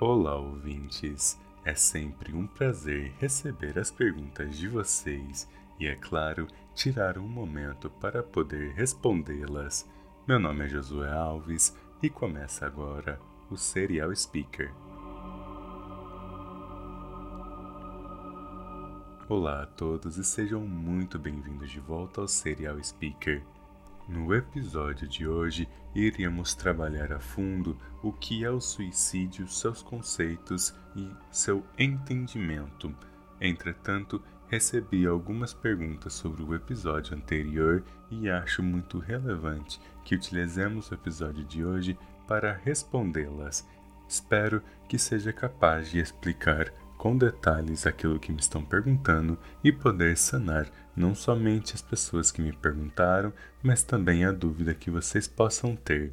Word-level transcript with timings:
Olá, 0.00 0.36
ouvintes! 0.36 1.36
É 1.64 1.74
sempre 1.74 2.32
um 2.32 2.46
prazer 2.46 3.12
receber 3.18 3.76
as 3.80 3.90
perguntas 3.90 4.56
de 4.56 4.68
vocês 4.68 5.50
e, 5.76 5.88
é 5.88 5.96
claro, 5.96 6.46
tirar 6.72 7.18
um 7.18 7.26
momento 7.26 7.90
para 7.90 8.22
poder 8.22 8.74
respondê-las. 8.74 9.90
Meu 10.24 10.38
nome 10.38 10.66
é 10.66 10.68
Josué 10.68 11.10
Alves 11.10 11.76
e 12.00 12.08
começa 12.08 12.64
agora 12.64 13.20
o 13.50 13.56
Serial 13.56 14.14
Speaker. 14.14 14.72
Olá 19.28 19.64
a 19.64 19.66
todos 19.66 20.16
e 20.16 20.22
sejam 20.22 20.60
muito 20.60 21.18
bem-vindos 21.18 21.72
de 21.72 21.80
volta 21.80 22.20
ao 22.20 22.28
Serial 22.28 22.80
Speaker. 22.84 23.42
No 24.08 24.32
episódio 24.32 25.08
de 25.08 25.26
hoje, 25.26 25.68
iríamos 25.98 26.54
trabalhar 26.54 27.12
a 27.12 27.18
fundo 27.18 27.76
o 28.02 28.12
que 28.12 28.44
é 28.44 28.50
o 28.50 28.60
suicídio, 28.60 29.48
seus 29.48 29.82
conceitos 29.82 30.74
e 30.94 31.10
seu 31.30 31.64
entendimento. 31.76 32.94
Entretanto, 33.40 34.22
recebi 34.48 35.06
algumas 35.06 35.52
perguntas 35.52 36.12
sobre 36.12 36.42
o 36.42 36.54
episódio 36.54 37.16
anterior 37.16 37.84
e 38.10 38.30
acho 38.30 38.62
muito 38.62 38.98
relevante 38.98 39.80
que 40.04 40.14
utilizemos 40.14 40.90
o 40.90 40.94
episódio 40.94 41.44
de 41.44 41.64
hoje 41.64 41.98
para 42.26 42.52
respondê-las. 42.64 43.66
Espero 44.08 44.62
que 44.88 44.98
seja 44.98 45.32
capaz 45.32 45.90
de 45.90 45.98
explicar 45.98 46.72
com 46.98 47.16
detalhes 47.16 47.86
aquilo 47.86 48.18
que 48.18 48.32
me 48.32 48.40
estão 48.40 48.62
perguntando 48.62 49.38
e 49.62 49.72
poder 49.72 50.16
sanar 50.16 50.68
não 50.94 51.14
somente 51.14 51.74
as 51.74 51.80
pessoas 51.80 52.32
que 52.32 52.42
me 52.42 52.52
perguntaram, 52.52 53.32
mas 53.62 53.84
também 53.84 54.24
a 54.24 54.32
dúvida 54.32 54.74
que 54.74 54.90
vocês 54.90 55.28
possam 55.28 55.76
ter. 55.76 56.12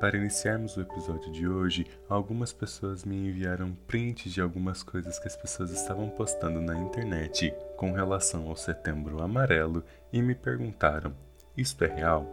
Para 0.00 0.18
iniciarmos 0.18 0.76
o 0.76 0.80
episódio 0.80 1.32
de 1.32 1.48
hoje, 1.48 1.86
algumas 2.08 2.52
pessoas 2.52 3.04
me 3.04 3.16
enviaram 3.28 3.74
prints 3.86 4.32
de 4.32 4.40
algumas 4.40 4.82
coisas 4.82 5.18
que 5.18 5.28
as 5.28 5.36
pessoas 5.36 5.70
estavam 5.70 6.10
postando 6.10 6.60
na 6.60 6.76
internet 6.76 7.54
com 7.76 7.92
relação 7.92 8.48
ao 8.48 8.56
Setembro 8.56 9.22
Amarelo 9.22 9.84
e 10.12 10.20
me 10.20 10.34
perguntaram: 10.34 11.14
Isto 11.56 11.84
é 11.84 11.94
real? 11.94 12.26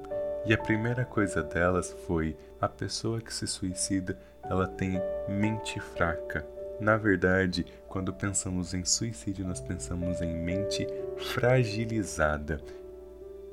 E 0.46 0.53
a 0.53 0.58
primeira 0.58 1.06
coisa 1.06 1.44
delas 1.44 1.96
foi: 2.08 2.36
a 2.59 2.68
pessoa 2.68 3.22
que 3.22 3.34
se 3.34 3.46
suicida, 3.46 4.20
ela 4.44 4.68
tem 4.68 5.00
mente 5.30 5.80
fraca. 5.80 6.46
Na 6.82 6.98
verdade, 6.98 7.64
quando 7.88 8.12
pensamos 8.12 8.74
em 8.74 8.84
suicídio, 8.84 9.46
nós 9.48 9.62
pensamos 9.62 10.20
em 10.20 10.34
mente 10.34 10.88
fragilizada. 11.16 12.60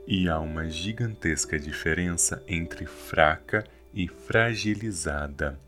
E 0.06 0.30
há 0.30 0.40
uma 0.40 0.70
gigantesca 0.70 1.58
diferença 1.58 2.42
entre 2.48 2.86
fraca 2.86 3.62
e 3.92 4.08
fragilizada. 4.08 5.58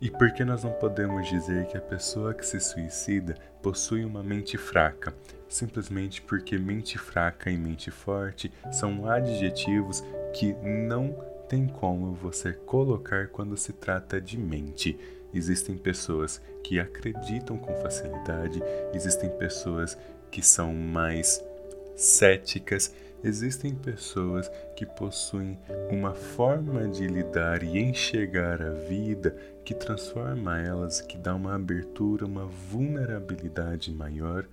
E 0.00 0.08
por 0.08 0.32
que 0.32 0.44
nós 0.44 0.62
não 0.62 0.70
podemos 0.70 1.28
dizer 1.28 1.66
que 1.66 1.76
a 1.76 1.80
pessoa 1.80 2.32
que 2.32 2.46
se 2.46 2.60
suicida 2.60 3.34
possui 3.60 4.04
uma 4.04 4.22
mente 4.22 4.56
fraca? 4.56 5.12
Simplesmente 5.48 6.22
porque 6.22 6.56
mente 6.56 6.96
fraca 6.96 7.50
e 7.50 7.58
mente 7.58 7.90
forte 7.90 8.52
são 8.70 9.10
adjetivos 9.10 10.04
que 10.32 10.52
não 10.62 11.12
tem 11.48 11.66
como 11.66 12.14
você 12.14 12.52
colocar 12.52 13.26
quando 13.28 13.56
se 13.56 13.72
trata 13.72 14.20
de 14.20 14.38
mente. 14.38 14.96
Existem 15.34 15.76
pessoas 15.76 16.40
que 16.62 16.78
acreditam 16.78 17.58
com 17.58 17.74
facilidade, 17.76 18.62
existem 18.94 19.28
pessoas 19.30 19.98
que 20.30 20.40
são 20.42 20.72
mais 20.72 21.44
céticas, 21.96 22.94
existem 23.22 23.74
pessoas 23.74 24.50
que 24.76 24.86
possuem 24.86 25.58
uma 25.90 26.14
forma 26.14 26.86
de 26.86 27.06
lidar 27.06 27.62
e 27.62 27.78
enxergar 27.78 28.62
a 28.62 28.70
vida 28.70 29.36
que 29.64 29.74
transforma 29.74 30.60
elas, 30.60 31.00
que 31.00 31.16
dá 31.16 31.34
uma 31.34 31.54
abertura, 31.54 32.26
uma 32.26 32.46
vulnerabilidade 32.46 33.90
maior, 33.92 34.46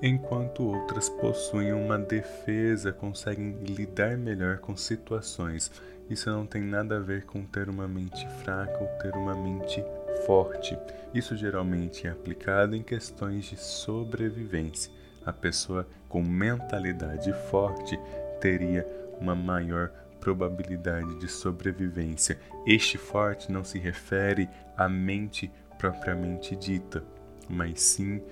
enquanto 0.00 0.62
outras 0.62 1.08
possuem 1.08 1.72
uma 1.72 1.98
defesa, 1.98 2.92
conseguem 2.92 3.52
lidar 3.62 4.16
melhor 4.16 4.58
com 4.58 4.76
situações. 4.76 5.70
Isso 6.08 6.30
não 6.30 6.46
tem 6.46 6.62
nada 6.62 6.98
a 6.98 7.00
ver 7.00 7.24
com 7.24 7.44
ter 7.44 7.68
uma 7.68 7.88
mente 7.88 8.28
fraca 8.42 8.78
ou 8.78 8.86
ter 9.00 9.14
uma 9.16 9.34
mente 9.34 9.82
forte. 10.26 10.76
Isso 11.12 11.36
geralmente 11.36 12.06
é 12.06 12.10
aplicado 12.10 12.74
em 12.74 12.82
questões 12.82 13.44
de 13.44 13.56
sobrevivência. 13.56 14.92
A 15.24 15.32
pessoa 15.32 15.86
com 16.08 16.22
mentalidade 16.22 17.32
forte 17.50 17.98
teria 18.40 18.86
uma 19.20 19.34
maior 19.34 19.88
probabilidade 20.20 21.18
de 21.18 21.28
sobrevivência. 21.28 22.38
Este 22.66 22.98
forte 22.98 23.52
não 23.52 23.62
se 23.62 23.78
refere 23.78 24.48
à 24.76 24.88
mente 24.88 25.50
propriamente 25.78 26.56
dita, 26.56 27.04
mas 27.48 27.80
sim 27.80 28.22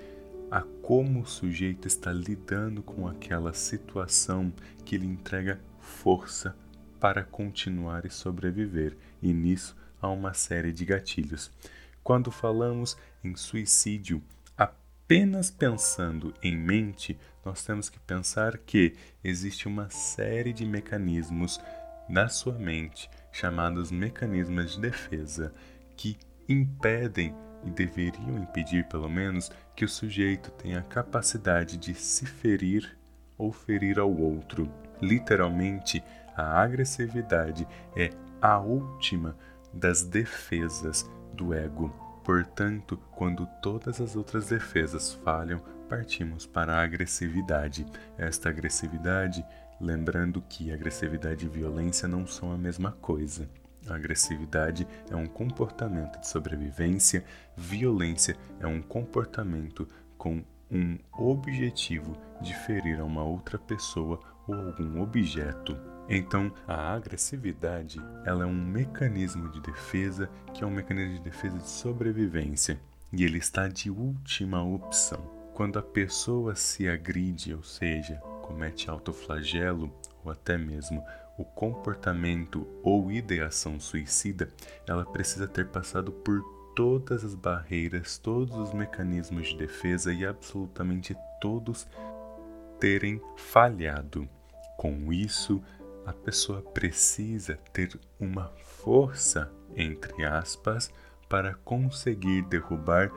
a 0.51 0.63
como 0.83 1.21
o 1.21 1.27
sujeito 1.27 1.89
está 1.89 2.13
lidando 2.13 2.83
com 2.83 3.09
aquela 3.09 3.53
situação 3.55 4.53
que 4.85 4.99
lhe 4.99 5.07
entrega 5.07 5.61
força 5.81 6.55
para 7.01 7.25
continuar 7.25 8.05
e 8.05 8.11
sobreviver. 8.11 8.97
E 9.23 9.33
nisso 9.33 9.77
há 10.01 10.09
uma 10.09 10.35
série 10.35 10.73
de 10.73 10.85
gatilhos. 10.85 11.51
Quando 12.03 12.31
falamos 12.31 12.97
em 13.23 13.37
suicídio, 13.37 14.23
apenas 14.57 15.51
pensando 15.51 16.35
em 16.43 16.57
mente, 16.57 17.19
nós 17.45 17.65
temos 17.65 17.89
que 17.89 17.99
pensar 18.01 18.59
que 18.59 18.95
existe 19.23 19.69
uma 19.69 19.89
série 19.89 20.53
de 20.53 20.67
mecanismos 20.67 21.61
na 22.09 22.29
sua 22.29 22.55
mente, 22.55 23.09
chamados 23.31 23.93
mecanismos 23.93 24.73
de 24.73 24.81
defesa, 24.81 25.53
que 25.97 26.17
impedem 26.49 27.35
e 27.65 27.71
deveriam 27.71 28.37
impedir, 28.39 28.85
pelo 28.89 29.09
menos, 29.09 29.51
que 29.77 29.85
o 29.85 29.89
sujeito 29.89 30.51
tenha 30.51 30.81
a 30.81 30.83
capacidade 30.83 31.77
de 31.77 31.95
se 31.95 32.27
ferir 32.27 32.99
ou 33.39 33.53
ferir 33.53 34.01
ao 34.01 34.12
outro. 34.12 34.69
Literalmente, 35.01 36.03
a 36.37 36.61
agressividade 36.61 37.67
é 37.97 38.11
a 38.41 38.59
última 38.59 39.37
das 39.73 40.03
defesas 40.03 41.09
do 41.43 41.53
ego. 41.53 41.93
Portanto, 42.25 42.97
quando 43.11 43.47
todas 43.61 44.01
as 44.01 44.15
outras 44.15 44.49
defesas 44.49 45.13
falham, 45.13 45.61
partimos 45.89 46.47
para 46.47 46.75
a 46.75 46.83
agressividade. 46.83 47.85
Esta 48.17 48.49
agressividade, 48.49 49.45
lembrando 49.81 50.41
que 50.41 50.73
agressividade 50.73 51.45
e 51.45 51.49
violência 51.49 52.07
não 52.07 52.25
são 52.27 52.53
a 52.53 52.57
mesma 52.57 52.93
coisa. 52.93 53.51
A 53.89 53.97
agressividade 53.97 54.87
é 55.11 55.17
um 55.17 55.27
comportamento 55.27 56.21
de 56.21 56.29
sobrevivência, 56.29 57.25
violência 57.57 58.37
é 58.61 58.67
um 58.67 58.81
comportamento 58.81 59.89
com 60.17 60.45
um 60.71 60.97
objetivo 61.13 62.17
de 62.41 62.55
ferir 62.55 63.01
a 63.01 63.05
uma 63.05 63.25
outra 63.25 63.59
pessoa 63.59 64.21
ou 64.47 64.55
algum 64.55 65.03
objeto. 65.03 65.77
Então, 66.15 66.53
a 66.69 66.93
agressividade, 66.93 67.99
ela 68.27 68.43
é 68.43 68.47
um 68.47 68.53
mecanismo 68.53 69.49
de 69.49 69.62
defesa 69.62 70.28
que 70.53 70.62
é 70.62 70.67
um 70.67 70.71
mecanismo 70.71 71.15
de 71.15 71.23
defesa 71.23 71.56
de 71.56 71.71
sobrevivência 71.71 72.78
e 73.11 73.25
ele 73.25 73.39
está 73.39 73.67
de 73.67 73.91
última 73.91 74.62
opção. 74.62 75.21
Quando 75.55 75.78
a 75.78 75.83
pessoa 75.83 76.55
se 76.55 76.87
agride, 76.87 77.55
ou 77.55 77.62
seja, 77.62 78.17
comete 78.43 78.91
autoflagelo 78.91 79.91
ou 80.23 80.31
até 80.31 80.59
mesmo 80.59 81.03
o 81.39 81.47
comportamento 81.47 82.69
ou 82.83 83.11
ideação 83.11 83.81
suicida, 83.81 84.50
ela 84.87 85.06
precisa 85.06 85.49
ter 85.49 85.69
passado 85.69 86.12
por 86.12 86.43
todas 86.77 87.25
as 87.25 87.34
barreiras, 87.34 88.19
todos 88.19 88.55
os 88.55 88.75
mecanismos 88.75 89.49
de 89.49 89.56
defesa 89.56 90.12
e 90.12 90.27
absolutamente 90.27 91.17
todos 91.41 91.89
terem 92.79 93.19
falhado. 93.34 94.29
Com 94.77 95.11
isso, 95.11 95.62
a 96.05 96.13
pessoa 96.13 96.63
precisa 96.63 97.57
ter 97.73 97.99
uma 98.19 98.49
força, 98.83 99.53
entre 99.77 100.25
aspas, 100.25 100.91
para 101.29 101.55
conseguir 101.55 102.43
derrubar 102.43 103.11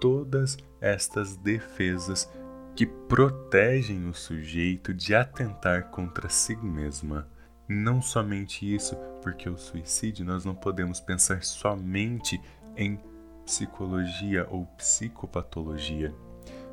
todas 0.00 0.56
estas 0.80 1.36
defesas 1.36 2.30
que 2.76 2.86
protegem 2.86 4.08
o 4.08 4.14
sujeito 4.14 4.94
de 4.94 5.14
atentar 5.14 5.90
contra 5.90 6.28
si 6.28 6.56
mesma. 6.56 7.26
Não 7.68 8.00
somente 8.00 8.72
isso, 8.72 8.94
porque 9.20 9.48
o 9.48 9.58
suicídio 9.58 10.24
nós 10.24 10.44
não 10.44 10.54
podemos 10.54 11.00
pensar 11.00 11.42
somente 11.42 12.40
em 12.76 12.98
psicologia 13.44 14.46
ou 14.48 14.64
psicopatologia. 14.76 16.14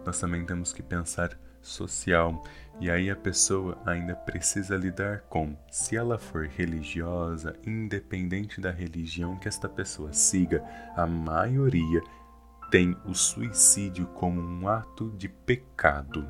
Nós 0.06 0.20
também 0.20 0.46
temos 0.46 0.72
que 0.72 0.84
pensar 0.84 1.38
social. 1.66 2.44
E 2.80 2.90
aí 2.90 3.10
a 3.10 3.16
pessoa 3.16 3.78
ainda 3.86 4.16
precisa 4.16 4.76
lidar 4.76 5.22
com, 5.30 5.56
se 5.72 5.96
ela 5.96 6.18
for 6.18 6.46
religiosa, 6.46 7.56
independente 7.66 8.60
da 8.60 8.72
religião 8.72 9.38
que 9.38 9.48
esta 9.48 9.70
pessoa 9.70 10.12
siga, 10.14 10.64
a 10.96 11.08
maioria 11.08 12.02
tem 12.70 12.96
o 13.06 13.14
suicídio 13.14 14.06
como 14.08 14.42
um 14.42 14.68
ato 14.68 15.12
de 15.18 15.30
pecado. 15.30 16.28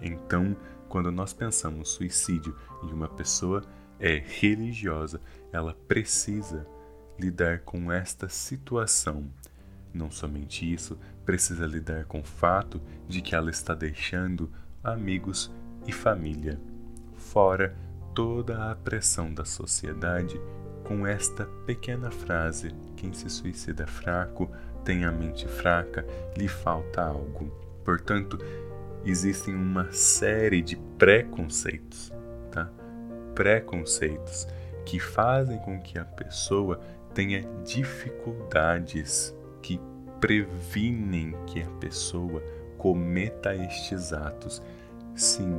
Então, 0.00 0.56
quando 0.88 1.10
nós 1.12 1.32
pensamos 1.32 1.90
suicídio 1.90 2.56
e 2.82 2.92
uma 2.92 3.08
pessoa 3.08 3.62
é 4.00 4.16
religiosa, 4.16 5.20
ela 5.52 5.74
precisa 5.86 6.66
lidar 7.18 7.60
com 7.60 7.92
esta 7.92 8.28
situação. 8.28 9.30
Não 9.92 10.10
somente 10.10 10.70
isso, 10.70 10.98
precisa 11.24 11.66
lidar 11.66 12.04
com 12.06 12.20
o 12.20 12.24
fato 12.24 12.80
de 13.08 13.22
que 13.22 13.34
ela 13.34 13.50
está 13.50 13.74
deixando 13.74 14.50
amigos 14.84 15.50
e 15.86 15.92
família. 15.92 16.60
Fora 17.14 17.74
toda 18.14 18.70
a 18.70 18.76
pressão 18.76 19.32
da 19.32 19.44
sociedade 19.44 20.40
com 20.84 21.06
esta 21.06 21.46
pequena 21.66 22.10
frase: 22.10 22.74
quem 22.96 23.12
se 23.12 23.28
suicida 23.30 23.86
fraco 23.86 24.50
tem 24.84 25.04
a 25.04 25.10
mente 25.10 25.48
fraca, 25.48 26.06
lhe 26.36 26.46
falta 26.46 27.02
algo. 27.02 27.50
Portanto, 27.82 28.38
existem 29.04 29.54
uma 29.54 29.90
série 29.92 30.60
de 30.60 30.76
preconceitos, 30.98 32.12
tá? 32.52 32.70
Preconceitos 33.34 34.46
que 34.84 35.00
fazem 35.00 35.58
com 35.60 35.80
que 35.80 35.98
a 35.98 36.04
pessoa 36.04 36.78
tenha 37.14 37.42
dificuldades 37.64 39.34
que 39.62 39.80
previnem 40.20 41.34
que 41.46 41.62
a 41.62 41.68
pessoa 41.80 42.42
cometa 42.84 43.56
estes 43.56 44.12
atos. 44.12 44.62
Sim, 45.14 45.58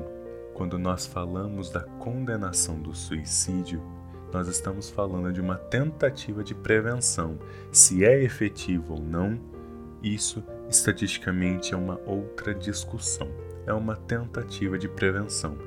quando 0.53 0.77
nós 0.77 1.07
falamos 1.07 1.71
da 1.71 1.81
condenação 1.81 2.79
do 2.79 2.93
suicídio, 2.93 3.81
nós 4.31 4.47
estamos 4.47 4.91
falando 4.91 5.33
de 5.33 5.41
uma 5.41 5.55
tentativa 5.55 6.43
de 6.43 6.53
prevenção. 6.53 7.39
Se 7.71 8.05
é 8.05 8.21
efetivo 8.21 8.93
ou 8.93 9.01
não, 9.01 9.39
isso 10.03 10.43
estatisticamente 10.69 11.73
é 11.73 11.77
uma 11.77 11.99
outra 12.05 12.53
discussão. 12.53 13.27
É 13.65 13.73
uma 13.73 13.95
tentativa 13.95 14.77
de 14.77 14.87
prevenção. 14.87 15.57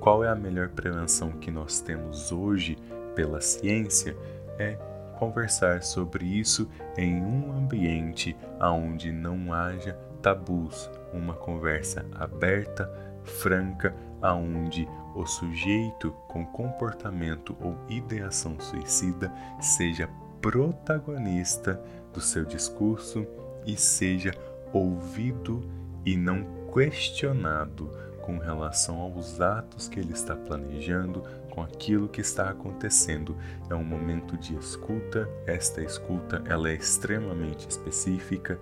Qual 0.00 0.24
é 0.24 0.28
a 0.28 0.34
melhor 0.34 0.70
prevenção 0.70 1.30
que 1.30 1.52
nós 1.52 1.78
temos 1.78 2.32
hoje 2.32 2.76
pela 3.14 3.40
ciência? 3.40 4.16
É 4.58 4.74
conversar 5.20 5.84
sobre 5.84 6.24
isso 6.24 6.68
em 6.98 7.22
um 7.22 7.52
ambiente 7.56 8.36
onde 8.60 9.12
não 9.12 9.52
haja 9.52 9.96
tabus, 10.26 10.90
uma 11.12 11.34
conversa 11.34 12.04
aberta, 12.16 12.92
franca, 13.22 13.94
aonde 14.20 14.88
o 15.14 15.24
sujeito 15.24 16.10
com 16.26 16.44
comportamento 16.44 17.56
ou 17.60 17.76
ideação 17.88 18.58
suicida 18.58 19.32
seja 19.60 20.08
protagonista 20.42 21.80
do 22.12 22.20
seu 22.20 22.44
discurso 22.44 23.24
e 23.64 23.76
seja 23.76 24.32
ouvido 24.72 25.62
e 26.04 26.16
não 26.16 26.44
questionado 26.74 27.88
com 28.20 28.38
relação 28.38 28.98
aos 28.98 29.40
atos 29.40 29.88
que 29.88 30.00
ele 30.00 30.12
está 30.12 30.34
planejando, 30.34 31.22
com 31.50 31.62
aquilo 31.62 32.08
que 32.08 32.20
está 32.20 32.50
acontecendo. 32.50 33.36
É 33.70 33.74
um 33.76 33.84
momento 33.84 34.36
de 34.36 34.56
escuta. 34.56 35.28
Esta 35.46 35.80
escuta 35.80 36.42
ela 36.46 36.68
é 36.68 36.74
extremamente 36.74 37.68
específica, 37.68 38.58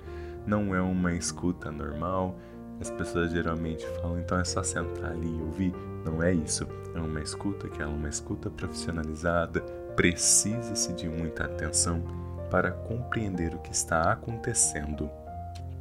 não 0.46 0.75
é 0.75 0.81
uma 0.81 1.12
escuta 1.14 1.70
normal 1.70 2.37
as 2.81 2.91
pessoas 2.91 3.31
geralmente 3.31 3.87
falam, 4.00 4.19
então 4.19 4.38
é 4.38 4.44
só 4.44 4.62
sentar 4.62 5.12
ali 5.12 5.29
e 5.29 5.43
ouvir. 5.43 5.75
Não 6.05 6.23
é 6.23 6.32
isso. 6.32 6.67
É 6.94 6.99
uma 6.99 7.20
escuta 7.20 7.69
que 7.69 7.81
é 7.81 7.87
uma 7.87 8.08
escuta 8.08 8.50
profissionalizada, 8.50 9.61
precisa-se 9.96 10.93
de 10.93 11.08
muita 11.08 11.44
atenção 11.44 12.02
para 12.50 12.70
compreender 12.70 13.55
o 13.55 13.58
que 13.58 13.73
está 13.73 14.12
acontecendo. 14.12 15.11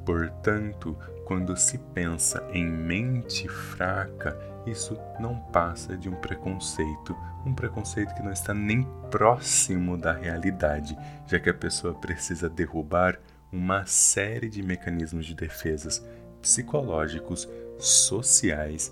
Portanto, 0.06 0.98
quando 1.26 1.56
se 1.56 1.78
pensa 1.78 2.44
em 2.52 2.66
mente 2.66 3.48
fraca, 3.48 4.38
isso 4.66 4.98
não 5.20 5.36
passa 5.52 5.98
de 5.98 6.10
um 6.10 6.16
preconceito, 6.16 7.16
um 7.46 7.54
preconceito 7.54 8.14
que 8.16 8.24
não 8.24 8.32
está 8.32 8.54
nem 8.54 8.84
próximo 9.12 9.98
da 9.98 10.14
realidade, 10.14 10.98
já 11.28 11.40
que 11.40 11.50
a 11.50 11.54
pessoa 11.54 11.94
precisa 11.94 12.50
derrubar 12.50 13.20
uma 13.54 13.86
série 13.86 14.50
de 14.50 14.64
mecanismos 14.64 15.28
de 15.28 15.36
defesas 15.36 16.04
psicológicos, 16.42 17.48
sociais, 17.78 18.92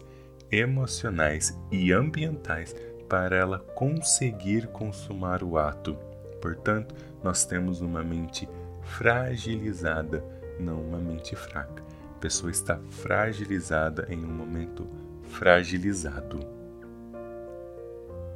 emocionais 0.51 1.57
e 1.71 1.91
ambientais 1.91 2.75
para 3.09 3.35
ela 3.35 3.59
conseguir 3.59 4.67
consumar 4.67 5.43
o 5.43 5.57
ato. 5.57 5.97
Portanto, 6.39 6.93
nós 7.23 7.43
temos 7.43 7.81
uma 7.81 8.03
mente 8.03 8.47
fragilizada, 8.83 10.23
não 10.59 10.79
uma 10.79 10.99
mente 10.99 11.35
fraca. 11.35 11.83
A 12.15 12.19
pessoa 12.19 12.51
está 12.51 12.79
fragilizada 12.89 14.05
em 14.09 14.23
um 14.23 14.31
momento 14.31 14.87
fragilizado. 15.23 16.39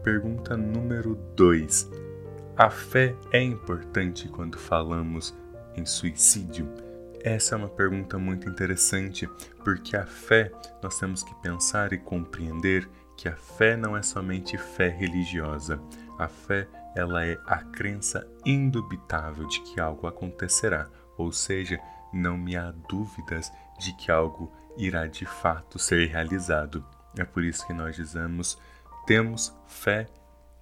Pergunta 0.03 0.57
número 0.57 1.15
2. 1.35 1.89
A 2.57 2.69
fé 2.69 3.15
é 3.31 3.41
importante 3.41 4.27
quando 4.29 4.57
falamos 4.57 5.35
em 5.75 5.85
suicídio? 5.85 6.71
Essa 7.23 7.55
é 7.55 7.57
uma 7.57 7.69
pergunta 7.69 8.17
muito 8.19 8.47
interessante, 8.47 9.27
porque 9.63 9.97
a 9.97 10.05
fé, 10.05 10.51
nós 10.81 10.99
temos 10.99 11.23
que 11.23 11.33
pensar 11.41 11.91
e 11.91 11.97
compreender 11.97 12.87
que 13.17 13.27
a 13.27 13.35
fé 13.35 13.75
não 13.75 13.97
é 13.97 14.03
somente 14.03 14.57
fé 14.57 14.89
religiosa. 14.89 15.81
A 16.19 16.27
fé, 16.27 16.67
ela 16.95 17.25
é 17.25 17.37
a 17.45 17.57
crença 17.57 18.27
indubitável 18.45 19.47
de 19.47 19.59
que 19.61 19.79
algo 19.79 20.07
acontecerá, 20.07 20.87
ou 21.17 21.31
seja, 21.31 21.79
não 22.13 22.37
me 22.37 22.55
há 22.55 22.71
dúvidas 22.87 23.51
de 23.79 23.93
que 23.93 24.11
algo 24.11 24.51
irá 24.77 25.07
de 25.07 25.25
fato 25.25 25.79
ser 25.79 26.07
realizado. 26.07 26.85
É 27.17 27.25
por 27.25 27.43
isso 27.43 27.65
que 27.65 27.73
nós 27.73 27.95
dizemos: 27.95 28.57
temos 29.05 29.55
fé 29.65 30.07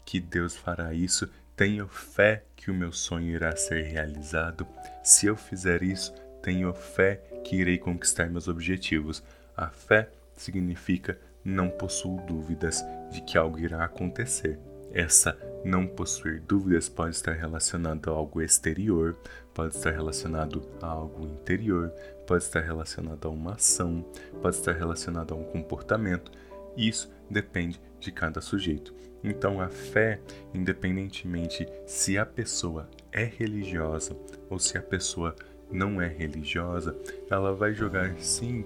que 0.06 0.20
Deus 0.20 0.56
fará 0.56 0.94
isso, 0.94 1.30
tenho 1.56 1.88
fé 1.88 2.44
que 2.56 2.72
o 2.72 2.74
meu 2.74 2.92
sonho 2.92 3.28
irá 3.36 3.56
ser 3.56 3.84
realizado. 3.84 4.68
Se 5.04 5.28
eu 5.28 5.36
fizer 5.36 5.84
isso, 5.84 6.14
tenho 6.42 6.74
fé 6.74 7.16
que 7.44 7.58
irei 7.58 7.78
conquistar 7.78 8.30
meus 8.30 8.48
objetivos. 8.48 9.24
A 9.56 9.68
fé 9.68 10.10
significa 10.36 11.18
não 11.44 11.70
possuo 11.70 12.22
dúvidas 12.26 12.84
de 13.12 13.22
que 13.22 13.38
algo 13.38 13.60
irá 13.60 13.84
acontecer. 13.84 14.60
Essa 14.92 15.38
não 15.64 15.88
possuir 15.88 16.42
dúvidas 16.42 16.90
pode 16.90 17.16
estar 17.16 17.34
relacionado 17.34 18.10
a 18.10 18.14
algo 18.14 18.42
exterior, 18.42 19.16
pode 19.54 19.76
estar 19.76 19.92
relacionado 19.92 20.68
a 20.82 20.88
algo 20.88 21.26
interior, 21.26 21.90
pode 22.28 22.44
estar 22.44 22.62
relacionado 22.62 23.28
a 23.28 23.32
uma 23.32 23.54
ação, 23.54 24.06
pode 24.42 24.56
estar 24.56 24.74
relacionado 24.74 25.34
a 25.34 25.38
um 25.38 25.44
comportamento. 25.44 26.32
Isso 26.76 27.12
depende 27.30 27.80
de 28.04 28.12
cada 28.12 28.42
sujeito. 28.42 28.94
Então 29.24 29.62
a 29.62 29.70
fé, 29.70 30.20
independentemente 30.54 31.68
se 31.86 32.18
a 32.18 32.26
pessoa 32.26 32.90
é 33.12 33.24
religiosa 33.24 34.16
ou 34.50 34.60
se 34.60 34.78
a 34.78 34.82
pessoa 34.82 35.36
não 35.72 36.02
é 36.02 36.08
religiosa, 36.08 36.96
ela 37.30 37.54
vai 37.54 37.74
jogar 37.74 38.16
sim 38.20 38.66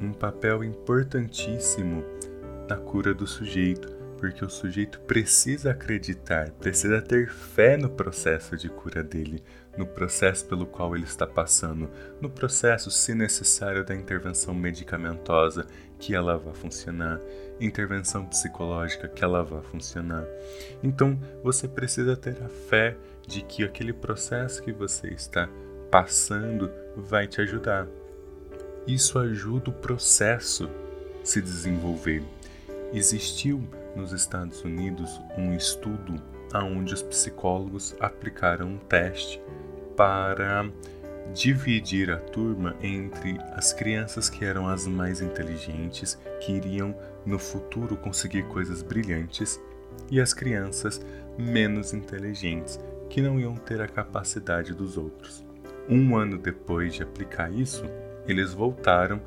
um 0.00 0.12
papel 0.12 0.64
importantíssimo 0.64 2.04
na 2.68 2.76
cura 2.76 3.12
do 3.14 3.26
sujeito, 3.26 3.88
porque 4.18 4.44
o 4.44 4.50
sujeito 4.50 5.00
precisa 5.00 5.70
acreditar, 5.70 6.50
precisa 6.52 7.00
ter 7.00 7.28
fé 7.28 7.76
no 7.76 7.88
processo 7.88 8.56
de 8.56 8.68
cura 8.68 9.02
dele, 9.02 9.42
no 9.76 9.86
processo 9.86 10.46
pelo 10.46 10.66
qual 10.66 10.94
ele 10.94 11.04
está 11.04 11.26
passando, 11.26 11.90
no 12.20 12.28
processo, 12.28 12.90
se 12.90 13.14
necessário, 13.14 13.84
da 13.84 13.94
intervenção 13.94 14.54
medicamentosa, 14.54 15.66
que 16.00 16.14
ela 16.14 16.38
vai 16.38 16.54
funcionar, 16.54 17.20
intervenção 17.60 18.24
psicológica, 18.24 19.06
que 19.06 19.22
ela 19.22 19.44
vai 19.44 19.62
funcionar. 19.62 20.26
Então, 20.82 21.18
você 21.44 21.68
precisa 21.68 22.16
ter 22.16 22.42
a 22.42 22.48
fé 22.48 22.96
de 23.26 23.42
que 23.42 23.62
aquele 23.62 23.92
processo 23.92 24.62
que 24.62 24.72
você 24.72 25.08
está 25.08 25.48
passando 25.90 26.70
vai 26.96 27.26
te 27.26 27.40
ajudar. 27.42 27.86
Isso 28.86 29.18
ajuda 29.18 29.70
o 29.70 29.74
processo 29.74 30.68
se 31.22 31.40
desenvolver. 31.42 32.22
Existiu 32.92 33.62
nos 33.94 34.12
Estados 34.12 34.64
Unidos 34.64 35.20
um 35.36 35.54
estudo 35.54 36.14
onde 36.54 36.94
os 36.94 37.02
psicólogos 37.02 37.94
aplicaram 38.00 38.66
um 38.66 38.78
teste 38.78 39.40
para 39.96 40.68
dividir 41.32 42.10
a 42.10 42.16
turma 42.16 42.76
entre 42.82 43.38
as 43.52 43.72
crianças 43.72 44.28
que 44.28 44.44
eram 44.44 44.68
as 44.68 44.86
mais 44.86 45.20
inteligentes, 45.20 46.18
que 46.40 46.52
iriam 46.52 46.94
no 47.24 47.38
futuro 47.38 47.96
conseguir 47.96 48.44
coisas 48.44 48.82
brilhantes, 48.82 49.60
e 50.10 50.20
as 50.20 50.32
crianças 50.32 51.00
menos 51.38 51.92
inteligentes, 51.92 52.78
que 53.08 53.20
não 53.20 53.38
iam 53.38 53.54
ter 53.54 53.80
a 53.80 53.88
capacidade 53.88 54.74
dos 54.74 54.96
outros. 54.96 55.44
Um 55.88 56.16
ano 56.16 56.38
depois 56.38 56.94
de 56.94 57.02
aplicar 57.02 57.52
isso, 57.52 57.84
eles 58.26 58.52
voltaram 58.52 59.20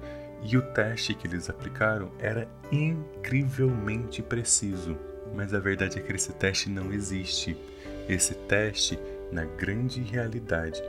e 0.43 0.57
o 0.57 0.62
teste 0.62 1.13
que 1.13 1.27
eles 1.27 1.50
aplicaram 1.50 2.12
era 2.19 2.48
incrivelmente 2.72 4.22
preciso. 4.22 4.98
Mas 5.33 5.53
a 5.53 5.60
verdade 5.60 6.00
é 6.00 6.01
que 6.01 6.13
esse 6.13 6.31
teste 6.33 6.69
não 6.69 6.91
existe. 6.91 7.57
Esse 8.07 8.33
teste, 8.33 9.00
na 9.31 9.45
grande 9.45 10.01
realidade, 10.01 10.81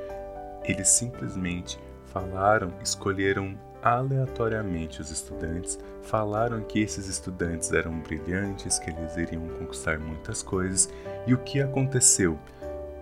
eles 0.64 0.88
simplesmente 0.88 1.78
falaram, 2.06 2.72
escolheram 2.82 3.58
aleatoriamente 3.82 5.00
os 5.00 5.10
estudantes, 5.10 5.78
falaram 6.02 6.62
que 6.62 6.80
esses 6.80 7.06
estudantes 7.06 7.70
eram 7.72 8.00
brilhantes, 8.00 8.78
que 8.78 8.90
eles 8.90 9.16
iriam 9.16 9.46
conquistar 9.58 9.98
muitas 9.98 10.42
coisas, 10.42 10.88
e 11.26 11.34
o 11.34 11.38
que 11.38 11.60
aconteceu? 11.60 12.38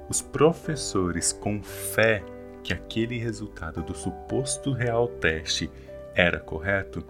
Os 0.09 0.21
professores 0.21 1.33
com 1.33 1.63
fé 1.63 2.25
que 2.63 2.73
aquele 2.73 3.19
resultado 3.19 3.83
do 3.83 3.95
suposto 3.95 4.73
real 4.73 5.07
teste 5.09 5.71
era 6.15 6.39
correto, 6.39 7.05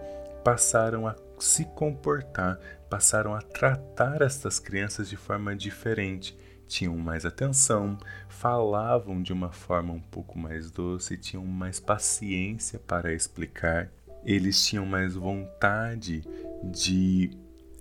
passaram 0.44 1.06
a 1.06 1.14
se 1.38 1.64
comportar, 1.64 2.58
passaram 2.88 3.34
a 3.34 3.40
tratar 3.40 4.22
estas 4.22 4.58
crianças 4.58 5.08
de 5.08 5.16
forma 5.16 5.56
diferente. 5.56 6.38
Tinham 6.72 6.96
mais 6.96 7.26
atenção, 7.26 7.98
falavam 8.30 9.22
de 9.22 9.30
uma 9.30 9.52
forma 9.52 9.92
um 9.92 10.00
pouco 10.00 10.38
mais 10.38 10.70
doce, 10.70 11.18
tinham 11.18 11.44
mais 11.44 11.78
paciência 11.78 12.78
para 12.78 13.12
explicar, 13.12 13.90
eles 14.24 14.64
tinham 14.64 14.86
mais 14.86 15.14
vontade 15.14 16.24
de 16.64 17.30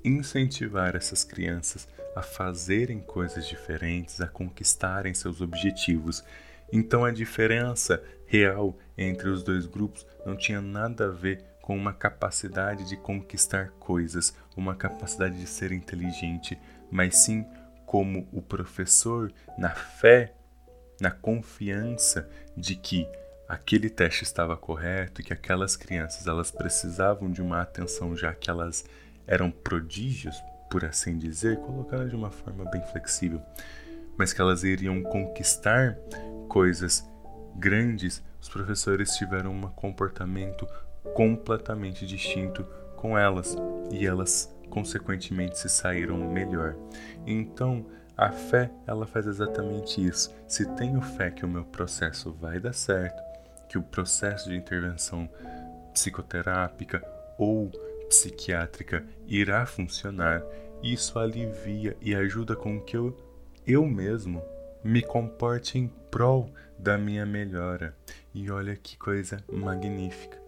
incentivar 0.03 0.93
essas 0.93 1.23
crianças 1.23 1.87
a 2.13 2.21
fazerem 2.21 2.99
coisas 2.99 3.47
diferentes, 3.47 4.19
a 4.19 4.27
conquistarem 4.27 5.13
seus 5.13 5.39
objetivos. 5.39 6.21
Então 6.69 7.05
a 7.05 7.11
diferença 7.11 8.03
real 8.25 8.77
entre 8.97 9.29
os 9.29 9.41
dois 9.41 9.65
grupos 9.65 10.05
não 10.25 10.35
tinha 10.35 10.61
nada 10.61 11.05
a 11.05 11.11
ver 11.11 11.41
com 11.61 11.77
uma 11.77 11.93
capacidade 11.93 12.89
de 12.89 12.97
conquistar 12.97 13.69
coisas, 13.79 14.35
uma 14.57 14.75
capacidade 14.75 15.39
de 15.39 15.47
ser 15.47 15.71
inteligente, 15.71 16.59
mas 16.91 17.19
sim 17.19 17.45
como 17.91 18.25
o 18.31 18.41
professor, 18.41 19.33
na 19.57 19.71
fé, 19.71 20.33
na 21.01 21.11
confiança 21.11 22.25
de 22.55 22.73
que 22.73 23.05
aquele 23.49 23.89
teste 23.89 24.23
estava 24.23 24.55
correto 24.55 25.19
e 25.19 25.25
que 25.25 25.33
aquelas 25.33 25.75
crianças 25.75 26.25
elas 26.25 26.49
precisavam 26.51 27.29
de 27.29 27.41
uma 27.41 27.61
atenção 27.61 28.15
já 28.15 28.33
que 28.33 28.49
elas 28.49 28.85
eram 29.27 29.51
prodígios, 29.51 30.41
por 30.69 30.85
assim 30.85 31.17
dizer, 31.17 31.57
colocando 31.57 32.07
de 32.07 32.15
uma 32.15 32.31
forma 32.31 32.63
bem 32.71 32.81
flexível, 32.93 33.41
mas 34.17 34.31
que 34.31 34.39
elas 34.39 34.63
iriam 34.63 35.03
conquistar 35.03 35.97
coisas 36.47 37.05
grandes, 37.57 38.23
os 38.39 38.47
professores 38.47 39.17
tiveram 39.17 39.51
um 39.51 39.61
comportamento 39.63 40.65
completamente 41.13 42.07
distinto 42.07 42.63
com 42.95 43.17
elas 43.17 43.53
e 43.91 44.07
elas 44.07 44.49
consequentemente 44.71 45.59
se 45.59 45.69
saíram 45.69 46.17
melhor. 46.17 46.75
Então, 47.27 47.85
a 48.17 48.31
fé, 48.31 48.71
ela 48.87 49.05
faz 49.05 49.27
exatamente 49.27 50.03
isso. 50.03 50.33
Se 50.47 50.65
tenho 50.75 51.01
fé 51.01 51.29
que 51.29 51.45
o 51.45 51.47
meu 51.47 51.65
processo 51.65 52.31
vai 52.31 52.59
dar 52.59 52.73
certo, 52.73 53.21
que 53.69 53.77
o 53.77 53.83
processo 53.83 54.49
de 54.49 54.55
intervenção 54.55 55.29
psicoterápica 55.93 57.03
ou 57.37 57.69
psiquiátrica 58.07 59.05
irá 59.27 59.65
funcionar, 59.65 60.41
isso 60.81 61.19
alivia 61.19 61.95
e 62.01 62.15
ajuda 62.15 62.55
com 62.55 62.81
que 62.81 62.97
eu, 62.97 63.15
eu 63.67 63.85
mesmo 63.85 64.41
me 64.83 65.01
comporte 65.01 65.77
em 65.77 65.87
prol 66.09 66.49
da 66.79 66.97
minha 66.97 67.25
melhora. 67.25 67.95
E 68.33 68.49
olha 68.49 68.75
que 68.75 68.97
coisa 68.97 69.43
magnífica 69.51 70.40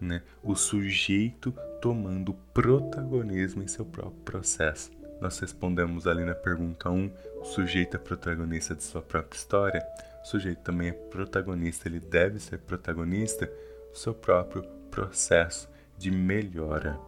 né? 0.00 0.22
o 0.42 0.54
sujeito 0.54 1.52
tomando 1.80 2.34
protagonismo 2.52 3.62
em 3.62 3.68
seu 3.68 3.84
próprio 3.84 4.20
processo. 4.22 4.90
Nós 5.20 5.38
respondemos 5.38 6.06
ali 6.06 6.24
na 6.24 6.34
pergunta 6.34 6.90
1, 6.90 7.10
o 7.40 7.44
sujeito 7.44 7.96
é 7.96 7.98
protagonista 7.98 8.74
de 8.74 8.84
sua 8.84 9.02
própria 9.02 9.36
história. 9.36 9.86
O 10.22 10.26
sujeito 10.26 10.60
também 10.60 10.88
é 10.88 10.92
protagonista, 10.92 11.88
ele 11.88 12.00
deve 12.00 12.38
ser 12.38 12.58
protagonista 12.58 13.46
do 13.46 13.98
seu 13.98 14.14
próprio 14.14 14.62
processo 14.90 15.68
de 15.96 16.10
melhora. 16.10 16.98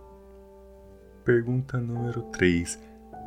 Pergunta 1.25 1.79
número 1.79 2.23
3. 2.33 2.79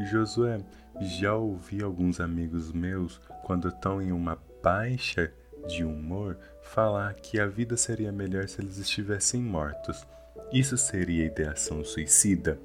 Josué, 0.01 0.59
já 0.99 1.35
ouvi 1.35 1.81
alguns 1.81 2.19
amigos 2.19 2.71
meus, 2.71 3.21
quando 3.43 3.69
estão 3.69 4.01
em 4.01 4.11
uma 4.11 4.37
baixa 4.61 5.31
de 5.67 5.83
humor 5.83 6.37
falar 6.61 7.13
que 7.15 7.39
a 7.39 7.45
vida 7.45 7.77
seria 7.77 8.11
melhor 8.11 8.47
se 8.47 8.61
eles 8.61 8.77
estivessem 8.77 9.41
mortos. 9.41 10.05
Isso 10.51 10.77
seria 10.77 11.25
ideação 11.25 11.83
suicida? 11.83 12.59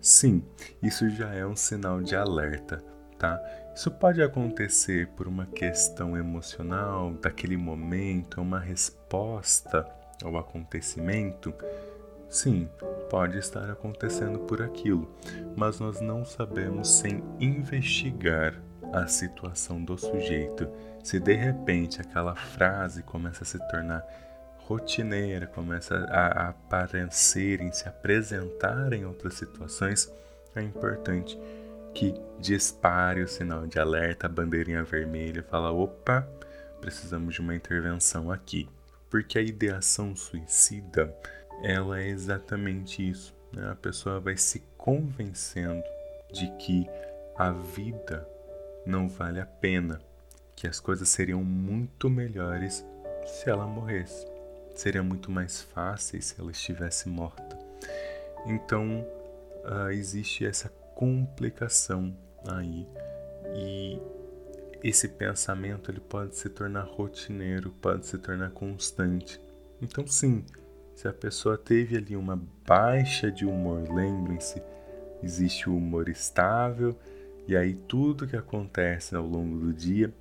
Sim, 0.00 0.44
isso 0.82 1.08
já 1.10 1.32
é 1.34 1.44
um 1.44 1.56
sinal 1.56 2.00
de 2.00 2.14
alerta, 2.14 2.82
tá? 3.18 3.40
Isso 3.74 3.90
pode 3.90 4.22
acontecer 4.22 5.08
por 5.08 5.26
uma 5.26 5.46
questão 5.46 6.16
emocional 6.16 7.12
daquele 7.12 7.56
momento, 7.56 8.40
uma 8.40 8.58
resposta 8.58 9.86
ao 10.24 10.36
acontecimento. 10.36 11.52
Sim, 12.28 12.68
pode 13.08 13.38
estar 13.38 13.70
acontecendo 13.70 14.40
por 14.40 14.62
aquilo, 14.62 15.10
mas 15.56 15.80
nós 15.80 16.00
não 16.00 16.24
sabemos 16.24 16.88
sem 16.88 17.22
investigar 17.40 18.54
a 18.92 19.06
situação 19.06 19.82
do 19.82 19.96
sujeito 19.98 20.68
se 21.08 21.18
de 21.18 21.32
repente 21.32 22.02
aquela 22.02 22.34
frase 22.34 23.02
começa 23.02 23.42
a 23.42 23.46
se 23.46 23.58
tornar 23.70 24.06
rotineira, 24.58 25.46
começa 25.46 25.96
a, 26.10 26.50
aparecer, 26.50 27.62
em 27.62 27.72
se 27.72 27.88
apresentar 27.88 28.92
em 28.92 29.06
outras 29.06 29.32
situações, 29.32 30.12
é 30.54 30.60
importante 30.60 31.40
que 31.94 32.12
dispare 32.38 33.22
o 33.22 33.28
sinal 33.28 33.66
de 33.66 33.78
alerta, 33.78 34.26
a 34.26 34.28
bandeirinha 34.28 34.84
vermelha, 34.84 35.42
fala: 35.42 35.72
opa, 35.72 36.28
precisamos 36.78 37.36
de 37.36 37.40
uma 37.40 37.54
intervenção 37.54 38.30
aqui. 38.30 38.68
Porque 39.08 39.38
a 39.38 39.42
ideação 39.42 40.14
suicida, 40.14 41.16
ela 41.62 41.98
é 41.98 42.06
exatamente 42.06 43.08
isso. 43.08 43.34
Né? 43.50 43.66
A 43.70 43.74
pessoa 43.74 44.20
vai 44.20 44.36
se 44.36 44.62
convencendo 44.76 45.82
de 46.30 46.54
que 46.58 46.86
a 47.34 47.50
vida 47.50 48.28
não 48.84 49.08
vale 49.08 49.40
a 49.40 49.46
pena, 49.46 49.98
que 50.58 50.66
as 50.66 50.80
coisas 50.80 51.08
seriam 51.08 51.44
muito 51.44 52.10
melhores 52.10 52.84
se 53.24 53.48
ela 53.48 53.64
morresse. 53.64 54.26
Seria 54.74 55.04
muito 55.04 55.30
mais 55.30 55.62
fácil 55.62 56.20
se 56.20 56.34
ela 56.40 56.50
estivesse 56.50 57.08
morta. 57.08 57.56
Então, 58.44 59.06
uh, 59.64 59.92
existe 59.92 60.44
essa 60.44 60.68
complicação 60.96 62.12
aí. 62.44 62.88
E 63.54 64.02
esse 64.82 65.06
pensamento 65.06 65.92
ele 65.92 66.00
pode 66.00 66.34
se 66.34 66.48
tornar 66.48 66.82
rotineiro, 66.82 67.70
pode 67.80 68.06
se 68.06 68.18
tornar 68.18 68.50
constante. 68.50 69.40
Então, 69.80 70.08
sim, 70.08 70.44
se 70.96 71.06
a 71.06 71.12
pessoa 71.12 71.56
teve 71.56 71.96
ali 71.96 72.16
uma 72.16 72.42
baixa 72.66 73.30
de 73.30 73.46
humor, 73.46 73.88
lembrem-se, 73.88 74.60
existe 75.22 75.70
o 75.70 75.76
humor 75.76 76.08
estável, 76.08 76.98
e 77.46 77.56
aí 77.56 77.74
tudo 77.74 78.26
que 78.26 78.36
acontece 78.36 79.14
ao 79.14 79.24
longo 79.24 79.56
do 79.60 79.72
dia 79.72 80.12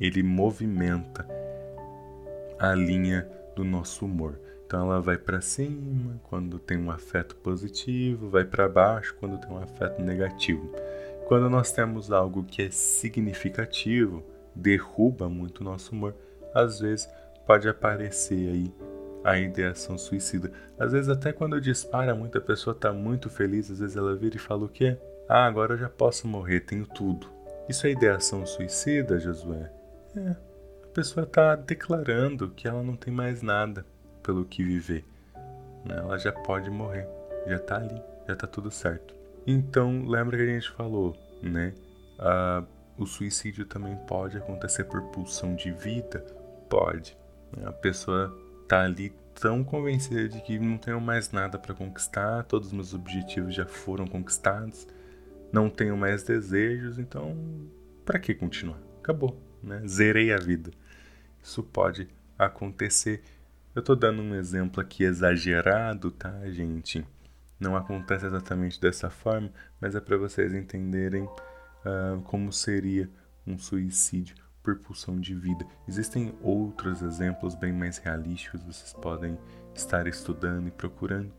ele 0.00 0.22
movimenta 0.22 1.26
a 2.58 2.74
linha 2.74 3.28
do 3.54 3.64
nosso 3.64 4.04
humor. 4.04 4.40
Então 4.66 4.84
ela 4.84 5.00
vai 5.00 5.18
para 5.18 5.40
cima 5.40 6.20
quando 6.24 6.58
tem 6.58 6.78
um 6.78 6.90
afeto 6.90 7.36
positivo, 7.36 8.30
vai 8.30 8.44
para 8.44 8.68
baixo 8.68 9.14
quando 9.18 9.38
tem 9.38 9.50
um 9.50 9.58
afeto 9.58 10.00
negativo. 10.00 10.72
Quando 11.26 11.50
nós 11.50 11.72
temos 11.72 12.10
algo 12.10 12.44
que 12.44 12.62
é 12.62 12.70
significativo, 12.70 14.22
derruba 14.54 15.28
muito 15.28 15.60
o 15.60 15.64
nosso 15.64 15.92
humor, 15.92 16.14
às 16.54 16.80
vezes 16.80 17.08
pode 17.46 17.68
aparecer 17.68 18.48
aí 18.48 18.74
a 19.24 19.38
ideação 19.38 19.98
suicida. 19.98 20.50
Às 20.78 20.92
vezes 20.92 21.08
até 21.08 21.32
quando 21.32 21.60
dispara, 21.60 22.14
muita 22.14 22.40
pessoa 22.40 22.74
está 22.74 22.92
muito 22.92 23.28
feliz, 23.28 23.70
às 23.70 23.80
vezes 23.80 23.96
ela 23.96 24.14
vira 24.16 24.36
e 24.36 24.40
fala 24.40 24.64
o 24.64 24.68
quê? 24.68 24.96
Ah, 25.28 25.46
agora 25.46 25.74
eu 25.74 25.78
já 25.78 25.88
posso 25.88 26.26
morrer, 26.26 26.60
tenho 26.60 26.86
tudo. 26.86 27.26
Isso 27.68 27.86
é 27.86 27.90
ideação 27.90 28.44
suicida, 28.46 29.18
Josué? 29.18 29.70
É, 30.16 30.30
a 30.84 30.88
pessoa 30.92 31.24
está 31.24 31.54
declarando 31.54 32.50
que 32.50 32.66
ela 32.66 32.82
não 32.82 32.96
tem 32.96 33.12
mais 33.12 33.42
nada 33.42 33.84
pelo 34.22 34.44
que 34.44 34.62
viver. 34.62 35.04
Né? 35.84 35.96
Ela 35.96 36.18
já 36.18 36.32
pode 36.32 36.68
morrer, 36.70 37.06
já 37.46 37.56
está 37.56 37.76
ali, 37.76 38.02
já 38.26 38.34
está 38.34 38.46
tudo 38.46 38.70
certo. 38.70 39.14
Então, 39.46 40.04
lembra 40.06 40.36
que 40.36 40.42
a 40.42 40.46
gente 40.46 40.70
falou, 40.70 41.16
né? 41.42 41.74
Ah, 42.18 42.64
o 42.98 43.06
suicídio 43.06 43.64
também 43.64 43.96
pode 44.06 44.36
acontecer 44.36 44.84
por 44.84 45.02
pulsão 45.04 45.54
de 45.54 45.70
vida? 45.70 46.20
Pode. 46.68 47.16
A 47.64 47.72
pessoa 47.72 48.36
está 48.62 48.82
ali 48.82 49.12
tão 49.34 49.64
convencida 49.64 50.28
de 50.28 50.40
que 50.42 50.58
não 50.58 50.76
tenho 50.76 51.00
mais 51.00 51.32
nada 51.32 51.58
para 51.58 51.74
conquistar, 51.74 52.44
todos 52.44 52.68
os 52.68 52.74
meus 52.74 52.92
objetivos 52.92 53.54
já 53.54 53.64
foram 53.64 54.06
conquistados, 54.06 54.86
não 55.50 55.70
tenho 55.70 55.96
mais 55.96 56.22
desejos, 56.22 56.98
então 56.98 57.34
para 58.04 58.18
que 58.18 58.34
continuar? 58.34 58.78
Acabou 58.98 59.49
né? 59.62 59.82
Zerei 59.86 60.32
a 60.32 60.36
vida. 60.36 60.70
Isso 61.42 61.62
pode 61.62 62.08
acontecer. 62.38 63.22
Eu 63.74 63.80
estou 63.80 63.96
dando 63.96 64.22
um 64.22 64.34
exemplo 64.34 64.80
aqui 64.80 65.04
exagerado, 65.04 66.10
tá, 66.10 66.32
gente? 66.50 67.06
Não 67.58 67.76
acontece 67.76 68.26
exatamente 68.26 68.80
dessa 68.80 69.10
forma, 69.10 69.50
mas 69.80 69.94
é 69.94 70.00
para 70.00 70.16
vocês 70.16 70.54
entenderem 70.54 71.24
uh, 71.24 72.20
como 72.24 72.52
seria 72.52 73.08
um 73.46 73.58
suicídio 73.58 74.34
por 74.62 74.76
pulsão 74.78 75.20
de 75.20 75.34
vida. 75.34 75.66
Existem 75.86 76.34
outros 76.42 77.02
exemplos 77.02 77.54
bem 77.54 77.72
mais 77.72 77.98
realísticos, 77.98 78.62
vocês 78.62 78.92
podem 78.94 79.38
estar 79.74 80.06
estudando 80.06 80.68
e 80.68 80.70
procurando, 80.70 81.32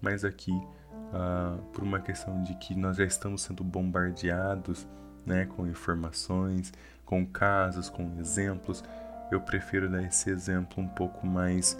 mas 0.00 0.24
aqui, 0.24 0.52
uh, 0.52 1.62
por 1.72 1.82
uma 1.82 2.00
questão 2.00 2.42
de 2.42 2.54
que 2.56 2.74
nós 2.74 2.96
já 2.96 3.04
estamos 3.04 3.42
sendo 3.42 3.62
bombardeados 3.62 4.86
né, 5.26 5.44
com 5.44 5.66
informações, 5.66 6.72
com 7.04 7.26
casos, 7.26 7.90
com 7.90 8.18
exemplos, 8.18 8.82
eu 9.30 9.40
prefiro 9.40 9.90
dar 9.90 10.02
esse 10.02 10.30
exemplo 10.30 10.82
um 10.82 10.88
pouco 10.88 11.26
mais 11.26 11.76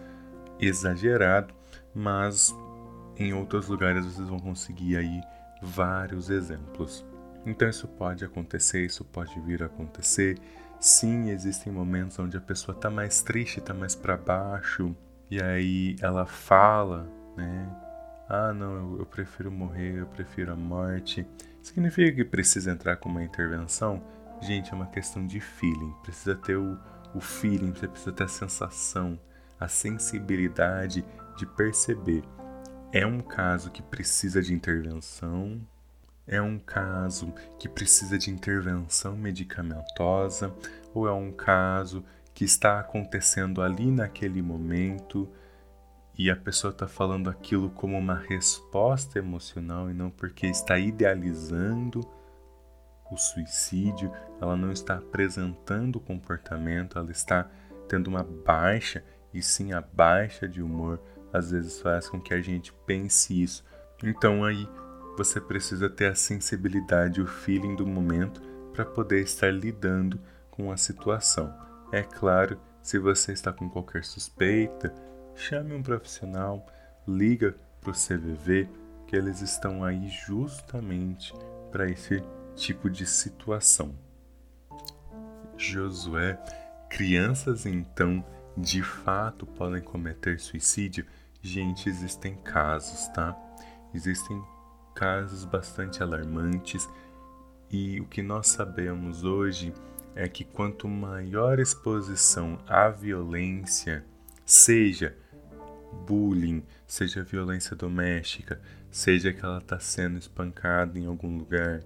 exagerado, 0.59 1.55
mas 1.95 2.55
em 3.17 3.33
outros 3.33 3.69
lugares 3.69 4.05
vocês 4.05 4.29
vão 4.29 4.39
conseguir 4.39 4.97
aí 4.97 5.23
vários 5.63 6.29
exemplos. 6.29 7.05
Então 7.45 7.69
isso 7.69 7.87
pode 7.87 8.25
acontecer, 8.25 8.85
isso 8.85 9.05
pode 9.05 9.39
vir 9.41 9.63
a 9.63 9.67
acontecer. 9.67 10.39
Sim, 10.81 11.31
existem 11.31 11.73
momentos 11.73 12.19
onde 12.19 12.37
a 12.37 12.41
pessoa 12.41 12.75
está 12.75 12.91
mais 12.91 13.23
triste, 13.23 13.61
está 13.61 13.73
mais 13.73 13.95
para 13.95 14.17
baixo, 14.17 14.95
e 15.31 15.41
aí 15.41 15.97
ela 16.01 16.27
fala, 16.27 17.09
né? 17.37 17.69
Ah, 18.29 18.53
não, 18.53 18.75
eu, 18.75 18.99
eu 19.01 19.07
prefiro 19.07 19.51
morrer, 19.51 20.01
eu 20.01 20.07
prefiro 20.07 20.53
a 20.53 20.57
morte. 20.57 21.27
Significa 21.67 22.13
que 22.13 22.25
precisa 22.25 22.71
entrar 22.71 22.97
com 22.97 23.09
uma 23.09 23.25
intervenção? 23.25 24.01
Gente, 24.41 24.71
é 24.71 24.75
uma 24.77 24.87
questão 24.87 25.27
de 25.27 25.41
feeling. 25.41 25.93
Precisa 26.01 26.37
ter 26.37 26.57
o, 26.57 26.79
o 27.13 27.21
feeling, 27.21 27.73
precisa 27.73 28.13
ter 28.13 28.23
a 28.23 28.29
sensação, 28.29 29.19
a 29.59 29.67
sensibilidade 29.67 31.05
de 31.37 31.45
perceber. 31.45 32.23
É 32.93 33.05
um 33.05 33.19
caso 33.19 33.73
que 33.73 33.83
precisa 33.83 34.41
de 34.41 34.55
intervenção, 34.55 35.61
é 36.25 36.41
um 36.41 36.57
caso 36.57 37.35
que 37.59 37.69
precisa 37.69 38.17
de 38.17 38.31
intervenção 38.31 39.17
medicamentosa, 39.17 40.55
ou 40.95 41.09
é 41.09 41.13
um 41.13 41.33
caso 41.33 42.05
que 42.33 42.45
está 42.45 42.79
acontecendo 42.79 43.61
ali 43.61 43.91
naquele 43.91 44.41
momento 44.41 45.29
e 46.19 46.31
a 46.31 46.37
pessoa 46.37 46.71
está 46.71 46.89
falando 46.89 47.29
aquilo 47.29 47.69
como 47.71 47.97
uma 47.99 48.15
resposta 48.15 49.19
emocional 49.19 49.91
e 49.91 49.95
não 49.95 50.11
porque 50.11 50.47
está 50.47 50.79
idealizando 50.79 52.01
o 53.11 53.17
suicídio, 53.17 54.11
ela 54.41 54.57
não 54.57 54.73
está 54.73 54.97
apresentando 54.97 55.97
o 55.97 56.01
comportamento, 56.01 56.99
ela 56.99 57.11
está 57.11 57.49
tendo 57.89 58.09
uma 58.09 58.25
baixa 58.25 59.05
e 59.33 59.43
sim 59.43 59.73
a 59.73 59.81
baixa 59.81 60.49
de 60.49 60.63
humor 60.63 61.01
às 61.33 61.51
vezes 61.51 61.81
faz 61.81 62.09
com 62.09 62.21
que 62.21 62.33
a 62.33 62.41
gente 62.41 62.73
pense 62.87 63.43
isso. 63.43 63.65
Então 64.03 64.43
aí 64.43 64.69
você 65.17 65.41
precisa 65.41 65.89
ter 65.89 66.07
a 66.07 66.15
sensibilidade, 66.15 67.21
o 67.21 67.27
feeling 67.27 67.77
do 67.77 67.87
momento 67.87 68.41
para 68.73 68.85
poder 68.85 69.23
estar 69.23 69.53
lidando 69.53 70.19
com 70.51 70.73
a 70.73 70.77
situação. 70.77 71.55
É 71.93 72.03
claro, 72.03 72.59
se 72.83 72.99
você 72.99 73.33
está 73.33 73.53
com 73.53 73.69
qualquer 73.69 74.05
suspeita, 74.05 74.93
chame 75.37 75.75
um 75.75 75.83
profissional, 75.83 76.67
liga 77.07 77.55
para 77.81 77.91
o 77.91 77.95
CVV, 77.95 78.69
que 79.07 79.15
eles 79.15 79.41
estão 79.43 79.85
aí 79.85 80.09
justamente 80.09 81.33
para 81.71 81.89
esse 81.89 82.23
tipo 82.55 82.91
de 82.91 83.07
situação. 83.07 83.95
Josué, 85.57 86.39
crianças 86.89 87.67
então 87.67 88.25
de 88.57 88.83
fato 88.83 89.47
podem 89.47 89.83
cometer 89.83 90.41
suicídio? 90.41 91.07
Gente, 91.43 91.89
existem 91.89 92.35
casos, 92.37 93.07
tá? 93.09 93.37
Existem 93.95 94.43
casos 94.95 95.45
bastante 95.45 96.03
alarmantes 96.03 96.89
e 97.71 98.01
o 98.01 98.07
que 98.07 98.23
nós 98.23 98.49
sabemos 98.49 99.23
hoje 99.23 99.73
é 100.15 100.27
que 100.27 100.45
quanto 100.45 100.89
maior 100.89 101.59
exposição 101.59 102.59
à 102.67 102.89
violência, 102.89 104.05
seja 104.45 105.17
bullying, 105.93 106.63
seja 106.87 107.23
violência 107.23 107.77
doméstica, 107.77 108.61
seja 108.91 109.33
que 109.33 109.45
ela 109.45 109.59
está 109.59 109.79
sendo 109.79 110.19
espancada 110.19 110.99
em 110.99 111.07
algum 111.07 111.37
lugar 111.37 111.83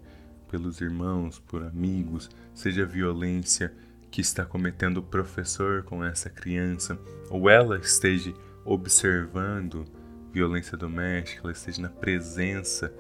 pelos 0.51 0.81
irmãos, 0.81 1.39
por 1.39 1.63
amigos, 1.63 2.29
seja 2.55 2.85
violência 2.85 3.73
que 4.11 4.21
está 4.21 4.45
cometendo 4.45 4.99
o 4.99 5.03
professor 5.03 5.85
com 5.85 6.05
essa 6.05 6.29
criança, 6.29 6.99
ou 7.29 7.49
ela 7.49 7.79
esteja 7.79 8.35
observando 8.65 9.85
violência 10.33 10.77
doméstica, 10.77 11.43
ela 11.45 11.53
esteja 11.53 11.81
na 11.83 11.89
presença 11.89 12.93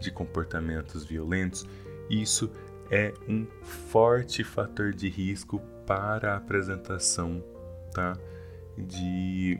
de 0.00 0.10
comportamentos 0.10 1.04
violentos, 1.04 1.66
isso 2.10 2.50
é 2.90 3.12
um 3.28 3.46
forte 3.62 4.44
fator 4.44 4.92
de 4.92 5.08
risco 5.08 5.60
para 5.86 6.34
a 6.34 6.36
apresentação 6.36 7.42
tá, 7.92 8.16
de 8.76 9.58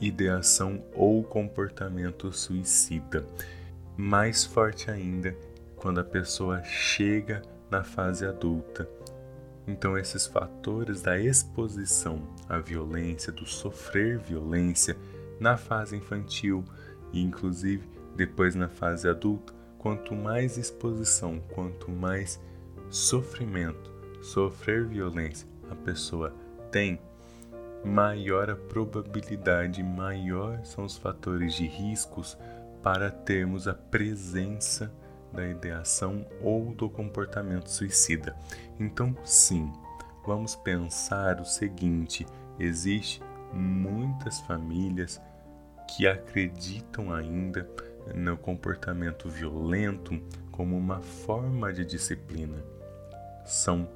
ideação 0.00 0.84
ou 0.94 1.22
comportamento 1.22 2.32
suicida. 2.32 3.26
Mais 3.96 4.44
forte 4.44 4.90
ainda 4.90 5.36
quando 5.76 6.00
a 6.00 6.04
pessoa 6.04 6.62
chega 6.62 7.42
na 7.70 7.84
fase 7.84 8.26
adulta. 8.26 8.88
Então, 9.66 9.96
esses 9.96 10.26
fatores 10.26 11.00
da 11.02 11.18
exposição 11.18 12.22
à 12.48 12.58
violência, 12.58 13.32
do 13.32 13.46
sofrer 13.46 14.18
violência 14.18 14.96
na 15.40 15.56
fase 15.56 15.96
infantil 15.96 16.64
e, 17.12 17.22
inclusive, 17.22 17.88
depois 18.14 18.54
na 18.54 18.68
fase 18.68 19.08
adulta, 19.08 19.54
quanto 19.78 20.14
mais 20.14 20.58
exposição, 20.58 21.40
quanto 21.52 21.90
mais 21.90 22.40
sofrimento, 22.90 23.92
sofrer 24.20 24.86
violência 24.86 25.48
a 25.70 25.74
pessoa 25.74 26.34
tem, 26.70 26.98
maior 27.84 28.48
a 28.48 28.56
probabilidade, 28.56 29.82
maior 29.82 30.64
são 30.64 30.84
os 30.84 30.96
fatores 30.96 31.54
de 31.54 31.66
riscos 31.66 32.38
para 32.82 33.10
termos 33.10 33.68
a 33.68 33.74
presença 33.74 34.92
da 35.32 35.46
ideação 35.46 36.26
ou 36.40 36.74
do 36.74 36.88
comportamento 36.88 37.68
suicida. 37.68 38.34
Então, 38.78 39.14
sim, 39.24 39.70
vamos 40.26 40.56
pensar 40.56 41.40
o 41.40 41.44
seguinte: 41.44 42.26
existe 42.58 43.22
muitas 43.52 44.40
famílias 44.40 45.20
que 45.88 46.06
acreditam 46.06 47.12
ainda 47.12 47.68
no 48.14 48.36
comportamento 48.36 49.28
violento 49.28 50.20
como 50.50 50.76
uma 50.76 51.00
forma 51.00 51.72
de 51.72 51.84
disciplina. 51.84 52.62
São 53.44 53.88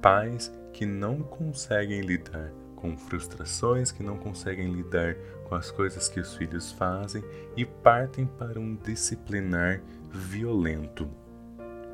pais 0.00 0.52
que 0.72 0.84
não 0.84 1.22
conseguem 1.22 2.00
lidar 2.00 2.50
com 2.84 2.98
frustrações, 2.98 3.90
que 3.90 4.02
não 4.02 4.18
conseguem 4.18 4.70
lidar 4.70 5.14
com 5.48 5.54
as 5.54 5.70
coisas 5.70 6.06
que 6.06 6.20
os 6.20 6.36
filhos 6.36 6.70
fazem 6.70 7.24
e 7.56 7.64
partem 7.64 8.26
para 8.26 8.60
um 8.60 8.76
disciplinar 8.76 9.80
violento. 10.10 11.08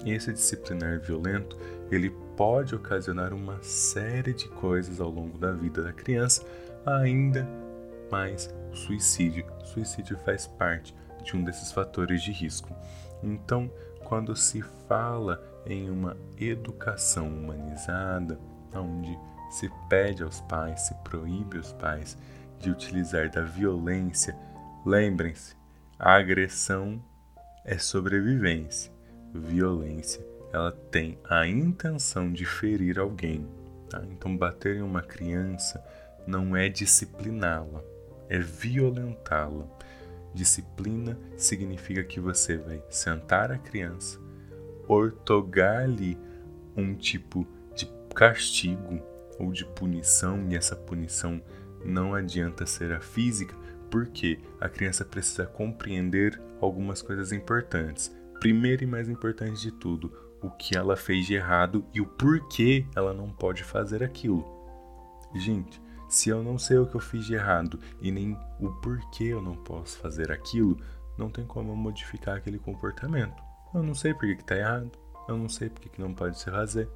E 0.04 0.10
esse 0.10 0.32
disciplinar 0.32 0.98
violento, 0.98 1.56
ele 1.92 2.10
pode 2.36 2.74
ocasionar 2.74 3.32
uma 3.32 3.62
série 3.62 4.32
de 4.32 4.48
coisas 4.48 5.00
ao 5.00 5.08
longo 5.08 5.38
da 5.38 5.52
vida 5.52 5.80
da 5.80 5.92
criança, 5.92 6.44
ainda 6.84 7.48
mais 8.10 8.52
o 8.72 8.76
suicídio. 8.76 9.46
O 9.62 9.66
suicídio 9.66 10.18
faz 10.24 10.48
parte 10.48 10.92
de 11.22 11.36
um 11.36 11.44
desses 11.44 11.70
fatores 11.70 12.20
de 12.20 12.32
risco. 12.32 12.74
Então, 13.22 13.70
quando 14.02 14.34
se 14.34 14.60
fala 14.88 15.40
em 15.64 15.88
uma 15.88 16.16
educação 16.36 17.28
humanizada, 17.28 18.40
onde 18.74 19.16
se 19.50 19.70
pede 19.88 20.22
aos 20.22 20.40
pais, 20.42 20.82
se 20.82 20.94
proíbe 21.02 21.58
aos 21.58 21.72
pais 21.72 22.16
de 22.58 22.70
utilizar 22.70 23.28
da 23.30 23.42
violência, 23.42 24.36
lembrem-se, 24.86 25.56
a 25.98 26.14
agressão 26.14 27.02
é 27.64 27.76
sobrevivência. 27.76 28.92
Violência, 29.34 30.24
ela 30.52 30.72
tem 30.72 31.18
a 31.28 31.46
intenção 31.46 32.32
de 32.32 32.44
ferir 32.44 32.98
alguém. 32.98 33.46
Tá? 33.88 34.02
Então, 34.10 34.36
bater 34.36 34.76
em 34.76 34.82
uma 34.82 35.02
criança 35.02 35.84
não 36.26 36.56
é 36.56 36.68
discipliná-la, 36.68 37.82
é 38.28 38.38
violentá-la. 38.38 39.66
Disciplina 40.32 41.18
significa 41.36 42.04
que 42.04 42.20
você 42.20 42.56
vai 42.56 42.82
sentar 42.88 43.50
a 43.50 43.58
criança, 43.58 44.18
ortogar-lhe 44.86 46.16
um 46.76 46.94
tipo 46.94 47.46
de 47.74 47.86
castigo 48.14 49.09
ou 49.40 49.52
de 49.52 49.64
punição, 49.64 50.46
e 50.48 50.54
essa 50.54 50.76
punição 50.76 51.42
não 51.84 52.14
adianta 52.14 52.66
ser 52.66 52.92
a 52.92 53.00
física, 53.00 53.56
porque 53.90 54.38
a 54.60 54.68
criança 54.68 55.04
precisa 55.04 55.46
compreender 55.46 56.40
algumas 56.60 57.02
coisas 57.02 57.32
importantes. 57.32 58.14
Primeiro 58.38 58.84
e 58.84 58.86
mais 58.86 59.08
importante 59.08 59.60
de 59.60 59.72
tudo, 59.72 60.12
o 60.42 60.50
que 60.50 60.76
ela 60.76 60.96
fez 60.96 61.26
de 61.26 61.34
errado 61.34 61.84
e 61.92 62.00
o 62.00 62.06
porquê 62.06 62.86
ela 62.94 63.12
não 63.12 63.30
pode 63.30 63.64
fazer 63.64 64.02
aquilo. 64.02 64.44
Gente, 65.34 65.80
se 66.08 66.28
eu 66.28 66.42
não 66.42 66.58
sei 66.58 66.78
o 66.78 66.86
que 66.86 66.94
eu 66.94 67.00
fiz 67.00 67.24
de 67.24 67.34
errado 67.34 67.78
e 68.00 68.10
nem 68.10 68.36
o 68.58 68.70
porquê 68.80 69.24
eu 69.24 69.42
não 69.42 69.54
posso 69.54 69.98
fazer 69.98 70.30
aquilo, 70.30 70.78
não 71.16 71.30
tem 71.30 71.46
como 71.46 71.72
eu 71.72 71.76
modificar 71.76 72.36
aquele 72.36 72.58
comportamento. 72.58 73.42
Eu 73.74 73.82
não 73.82 73.94
sei 73.94 74.12
por 74.12 74.22
que 74.22 74.40
está 74.40 74.56
errado, 74.56 74.90
eu 75.28 75.36
não 75.36 75.48
sei 75.48 75.68
por 75.68 75.80
que 75.80 76.00
não 76.00 76.14
pode 76.14 76.38
se 76.38 76.50
fazer. 76.50 76.88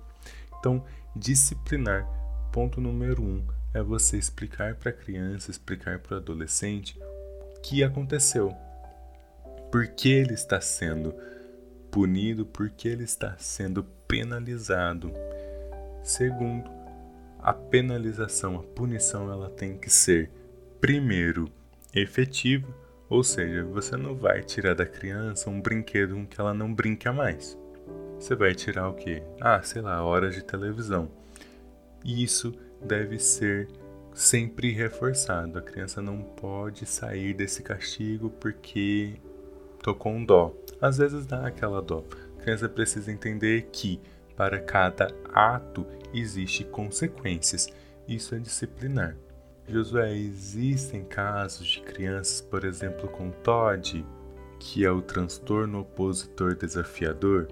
Então, 0.58 0.82
disciplinar, 1.14 2.08
ponto 2.54 2.80
número 2.80 3.20
um, 3.20 3.44
é 3.74 3.82
você 3.82 4.16
explicar 4.16 4.76
para 4.76 4.90
a 4.90 4.92
criança, 4.92 5.50
explicar 5.50 5.98
para 5.98 6.14
o 6.14 6.18
adolescente 6.18 6.96
o 7.56 7.60
que 7.60 7.82
aconteceu, 7.82 8.54
por 9.72 9.88
que 9.88 10.12
ele 10.12 10.34
está 10.34 10.60
sendo 10.60 11.12
punido, 11.90 12.46
por 12.46 12.70
que 12.70 12.86
ele 12.86 13.02
está 13.02 13.34
sendo 13.38 13.82
penalizado. 14.06 15.10
Segundo, 16.04 16.70
a 17.40 17.52
penalização, 17.52 18.54
a 18.54 18.62
punição, 18.62 19.32
ela 19.32 19.50
tem 19.50 19.76
que 19.76 19.90
ser 19.90 20.30
primeiro 20.80 21.50
efetiva, 21.92 22.72
ou 23.10 23.24
seja, 23.24 23.64
você 23.64 23.96
não 23.96 24.14
vai 24.14 24.44
tirar 24.44 24.76
da 24.76 24.86
criança 24.86 25.50
um 25.50 25.60
brinquedo 25.60 26.14
com 26.14 26.24
que 26.24 26.40
ela 26.40 26.54
não 26.54 26.72
brinca 26.72 27.12
mais. 27.12 27.58
Você 28.16 28.36
vai 28.36 28.54
tirar 28.54 28.88
o 28.88 28.94
quê? 28.94 29.24
Ah, 29.40 29.60
sei 29.60 29.82
lá, 29.82 30.04
horas 30.04 30.36
de 30.36 30.44
televisão. 30.44 31.23
E 32.04 32.22
isso 32.22 32.52
deve 32.82 33.18
ser 33.18 33.68
sempre 34.12 34.70
reforçado. 34.70 35.58
A 35.58 35.62
criança 35.62 36.02
não 36.02 36.22
pode 36.22 36.86
sair 36.86 37.34
desse 37.34 37.62
castigo 37.62 38.30
porque 38.30 39.14
tô 39.82 39.94
com 39.94 40.24
dó. 40.24 40.54
Às 40.80 40.98
vezes 40.98 41.26
dá 41.26 41.46
aquela 41.46 41.80
dó. 41.80 42.04
A 42.38 42.42
criança 42.42 42.68
precisa 42.68 43.10
entender 43.10 43.68
que 43.72 44.00
para 44.36 44.60
cada 44.60 45.08
ato 45.32 45.86
existe 46.12 46.64
consequências. 46.64 47.68
Isso 48.06 48.34
é 48.34 48.38
disciplinar. 48.38 49.16
Josué, 49.66 50.14
existem 50.14 51.04
casos 51.04 51.66
de 51.66 51.80
crianças, 51.80 52.42
por 52.42 52.64
exemplo, 52.64 53.08
com 53.08 53.30
TOD, 53.30 54.04
que 54.60 54.84
é 54.84 54.90
o 54.90 55.00
transtorno 55.00 55.80
opositor 55.80 56.54
desafiador? 56.54 57.48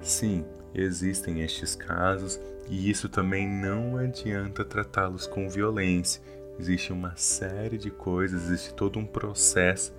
Sim, 0.00 0.44
existem 0.74 1.40
estes 1.42 1.76
casos 1.76 2.40
e 2.72 2.88
isso 2.88 3.06
também 3.06 3.46
não 3.46 3.98
adianta 3.98 4.64
tratá-los 4.64 5.26
com 5.26 5.46
violência. 5.46 6.22
Existe 6.58 6.90
uma 6.90 7.14
série 7.16 7.76
de 7.76 7.90
coisas, 7.90 8.44
existe 8.44 8.72
todo 8.72 8.98
um 8.98 9.04
processo 9.04 9.92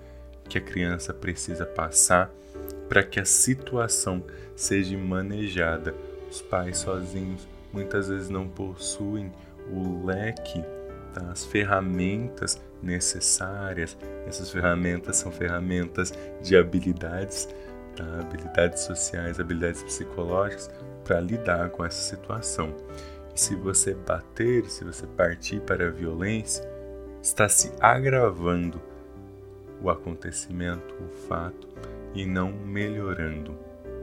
que 0.48 0.58
a 0.58 0.60
criança 0.60 1.14
precisa 1.14 1.64
passar 1.64 2.32
para 2.88 3.04
que 3.04 3.20
a 3.20 3.24
situação 3.24 4.24
seja 4.56 4.98
manejada. 4.98 5.94
Os 6.28 6.42
pais 6.42 6.78
sozinhos 6.78 7.46
muitas 7.72 8.08
vezes 8.08 8.28
não 8.28 8.48
possuem 8.48 9.32
o 9.70 10.04
leque 10.04 10.60
das 11.14 11.44
ferramentas 11.44 12.60
necessárias. 12.82 13.96
Essas 14.26 14.50
ferramentas 14.50 15.16
são 15.16 15.30
ferramentas 15.30 16.12
de 16.42 16.56
habilidades 16.56 17.48
tá? 17.94 18.04
habilidades 18.20 18.82
sociais, 18.82 19.38
habilidades 19.38 19.84
psicológicas 19.84 20.68
para 21.04 21.20
lidar 21.20 21.70
com 21.70 21.84
essa 21.84 22.00
situação. 22.00 22.74
E 23.34 23.40
se 23.40 23.54
você 23.54 23.94
bater, 23.94 24.64
se 24.70 24.84
você 24.84 25.06
partir 25.06 25.60
para 25.60 25.86
a 25.86 25.90
violência, 25.90 26.64
está 27.22 27.48
se 27.48 27.72
agravando 27.80 28.80
o 29.82 29.90
acontecimento, 29.90 30.94
o 30.94 31.08
fato 31.28 31.68
e 32.14 32.24
não 32.24 32.52
melhorando, 32.52 33.56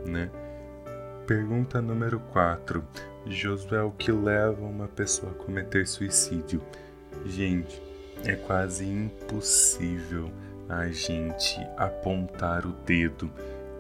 né? 0.05 0.29
Pergunta 1.25 1.81
número 1.81 2.19
4. 2.31 2.83
Josué, 3.27 3.81
o 3.83 3.91
que 3.91 4.11
leva 4.11 4.65
uma 4.65 4.87
pessoa 4.87 5.31
a 5.31 5.35
cometer 5.35 5.87
suicídio? 5.87 6.61
Gente, 7.25 7.81
é 8.25 8.35
quase 8.35 8.85
impossível 8.85 10.29
a 10.67 10.87
gente 10.87 11.59
apontar 11.77 12.65
o 12.65 12.71
dedo 12.85 13.31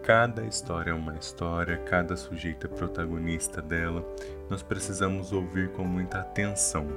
Cada 0.03 0.43
história 0.43 0.89
é 0.89 0.93
uma 0.95 1.15
história, 1.15 1.77
cada 1.77 2.17
sujeito 2.17 2.65
é 2.65 2.69
protagonista 2.69 3.61
dela. 3.61 4.03
Nós 4.49 4.63
precisamos 4.63 5.31
ouvir 5.31 5.69
com 5.73 5.83
muita 5.83 6.19
atenção. 6.19 6.87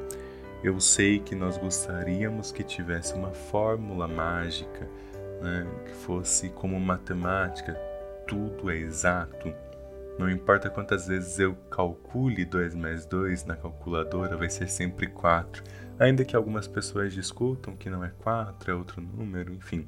Eu 0.62 0.80
sei 0.80 1.18
que 1.18 1.34
nós 1.34 1.58
gostaríamos 1.58 2.50
que 2.50 2.64
tivesse 2.64 3.12
uma 3.12 3.30
fórmula 3.30 4.08
mágica, 4.08 4.88
né, 5.42 5.66
que 5.84 5.92
fosse 5.92 6.48
como 6.48 6.80
matemática, 6.80 7.74
tudo 8.26 8.70
é 8.70 8.76
exato. 8.78 9.52
Não 10.18 10.30
importa 10.30 10.70
quantas 10.70 11.06
vezes 11.06 11.38
eu 11.38 11.54
calcule 11.70 12.42
2 12.46 12.74
mais 12.74 13.04
2 13.04 13.44
na 13.44 13.54
calculadora, 13.54 14.34
vai 14.34 14.48
ser 14.48 14.66
sempre 14.66 15.08
4. 15.08 15.62
Ainda 15.98 16.24
que 16.24 16.34
algumas 16.34 16.66
pessoas 16.66 17.12
discutam 17.12 17.76
que 17.76 17.90
não 17.90 18.02
é 18.02 18.08
4, 18.20 18.72
é 18.72 18.74
outro 18.74 19.02
número, 19.02 19.52
enfim. 19.52 19.86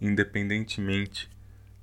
Independentemente 0.00 1.35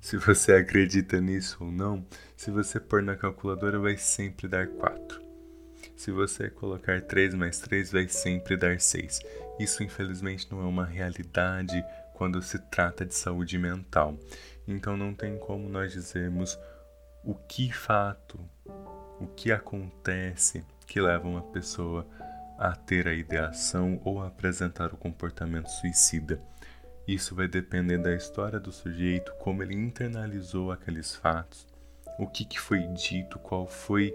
se 0.04 0.18
você 0.18 0.52
acredita 0.52 1.18
nisso 1.18 1.56
ou 1.64 1.72
não, 1.72 2.04
se 2.36 2.50
você 2.50 2.78
pôr 2.78 3.02
na 3.02 3.16
calculadora 3.16 3.78
vai 3.78 3.96
sempre 3.96 4.46
dar 4.46 4.68
4. 4.68 5.18
Se 5.96 6.10
você 6.10 6.50
colocar 6.50 7.00
3 7.00 7.32
mais 7.32 7.58
3 7.60 7.90
vai 7.90 8.06
sempre 8.06 8.54
dar 8.54 8.78
6. 8.78 9.20
Isso 9.58 9.82
infelizmente 9.82 10.46
não 10.52 10.60
é 10.60 10.66
uma 10.66 10.84
realidade 10.84 11.82
quando 12.12 12.42
se 12.42 12.58
trata 12.58 13.02
de 13.06 13.14
saúde 13.14 13.56
mental. 13.56 14.14
Então 14.68 14.94
não 14.94 15.14
tem 15.14 15.38
como 15.38 15.70
nós 15.70 15.92
dizermos 15.92 16.58
o 17.24 17.34
que 17.34 17.72
fato, 17.72 18.38
o 19.18 19.26
que 19.34 19.50
acontece 19.50 20.66
que 20.86 21.00
leva 21.00 21.26
uma 21.26 21.44
pessoa 21.44 22.06
a 22.58 22.76
ter 22.76 23.08
a 23.08 23.14
ideação 23.14 23.98
ou 24.04 24.20
a 24.20 24.26
apresentar 24.26 24.92
o 24.92 24.98
comportamento 24.98 25.68
suicida. 25.68 26.38
Isso 27.06 27.34
vai 27.34 27.46
depender 27.46 27.98
da 27.98 28.14
história 28.14 28.58
do 28.58 28.72
sujeito, 28.72 29.32
como 29.34 29.62
ele 29.62 29.74
internalizou 29.74 30.72
aqueles 30.72 31.14
fatos, 31.14 31.66
o 32.18 32.26
que, 32.26 32.46
que 32.46 32.58
foi 32.58 32.80
dito, 32.88 33.38
qual 33.38 33.66
foi 33.66 34.14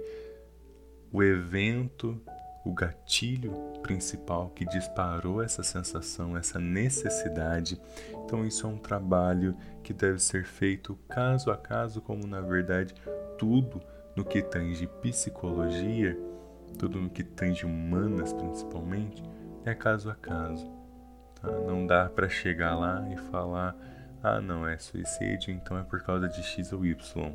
o 1.12 1.22
evento, 1.22 2.20
o 2.66 2.74
gatilho 2.74 3.52
principal 3.84 4.50
que 4.50 4.66
disparou 4.66 5.42
essa 5.42 5.62
sensação, 5.62 6.36
essa 6.36 6.60
necessidade. 6.60 7.80
Então, 8.26 8.46
isso 8.46 8.66
é 8.66 8.70
um 8.70 8.78
trabalho 8.78 9.56
que 9.84 9.94
deve 9.94 10.20
ser 10.20 10.44
feito 10.44 10.96
caso 11.08 11.52
a 11.52 11.58
caso, 11.58 12.02
como 12.02 12.26
na 12.26 12.42
verdade 12.42 12.94
tudo 13.38 13.82
no 14.16 14.26
que 14.26 14.42
tange 14.42 14.88
psicologia, 15.02 16.18
tudo 16.78 17.00
no 17.00 17.10
que 17.10 17.24
tange 17.24 17.66
humanas 17.66 18.34
principalmente, 18.34 19.24
é 19.64 19.74
caso 19.74 20.10
a 20.10 20.16
caso. 20.16 20.79
Tá? 21.42 21.50
Não 21.50 21.86
dá 21.86 22.10
para 22.10 22.30
chegar 22.30 22.76
lá 22.76 23.08
e 23.12 23.18
falar: 23.32 23.76
ah, 24.22 24.42
não, 24.42 24.68
é 24.68 24.78
suicídio, 24.78 25.52
então 25.54 25.78
é 25.78 25.84
por 25.84 26.02
causa 26.02 26.28
de 26.28 26.44
X 26.44 26.72
ou 26.74 26.86
Y. 26.86 27.34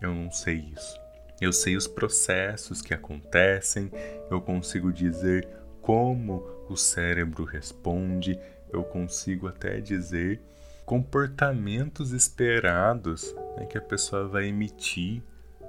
Eu 0.00 0.14
não 0.14 0.30
sei 0.30 0.72
isso. 0.74 1.00
Eu 1.40 1.52
sei 1.52 1.76
os 1.76 1.86
processos 1.86 2.80
que 2.80 2.94
acontecem, 2.94 3.90
eu 4.30 4.40
consigo 4.40 4.92
dizer 4.92 5.48
como 5.80 6.38
o 6.68 6.76
cérebro 6.76 7.44
responde, 7.44 8.38
eu 8.72 8.84
consigo 8.84 9.48
até 9.48 9.80
dizer 9.80 10.40
comportamentos 10.86 12.12
esperados 12.12 13.34
né, 13.56 13.66
que 13.66 13.76
a 13.76 13.82
pessoa 13.82 14.28
vai 14.28 14.46
emitir. 14.46 15.22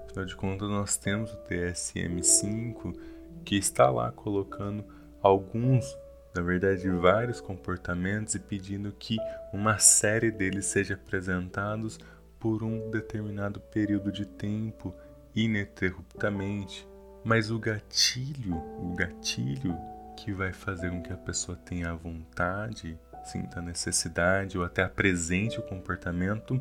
Afinal 0.05 0.25
de 0.25 0.35
contas, 0.35 0.69
nós 0.69 0.97
temos 0.97 1.33
o 1.33 1.37
DSM-5 1.49 2.95
que 3.43 3.55
está 3.55 3.89
lá 3.89 4.11
colocando 4.11 4.85
alguns 5.21 5.97
na 6.35 6.41
verdade, 6.41 6.89
vários 6.89 7.39
comportamentos 7.39 8.33
e 8.33 8.39
pedindo 8.39 8.91
que 8.91 9.17
uma 9.51 9.77
série 9.77 10.31
deles 10.31 10.65
seja 10.65 10.95
apresentados 10.95 11.99
por 12.39 12.63
um 12.63 12.89
determinado 12.89 13.59
período 13.59 14.11
de 14.11 14.25
tempo 14.25 14.93
ininterruptamente. 15.35 16.87
Mas 17.23 17.51
o 17.51 17.59
gatilho, 17.59 18.55
o 18.55 18.95
gatilho 18.95 19.77
que 20.17 20.33
vai 20.33 20.51
fazer 20.51 20.89
com 20.89 21.01
que 21.01 21.13
a 21.13 21.17
pessoa 21.17 21.57
tenha 21.57 21.91
a 21.91 21.95
vontade, 21.95 22.97
sinta 23.23 23.59
a 23.59 23.61
necessidade 23.61 24.57
ou 24.57 24.63
até 24.63 24.83
apresente 24.83 25.59
o 25.59 25.63
comportamento, 25.63 26.59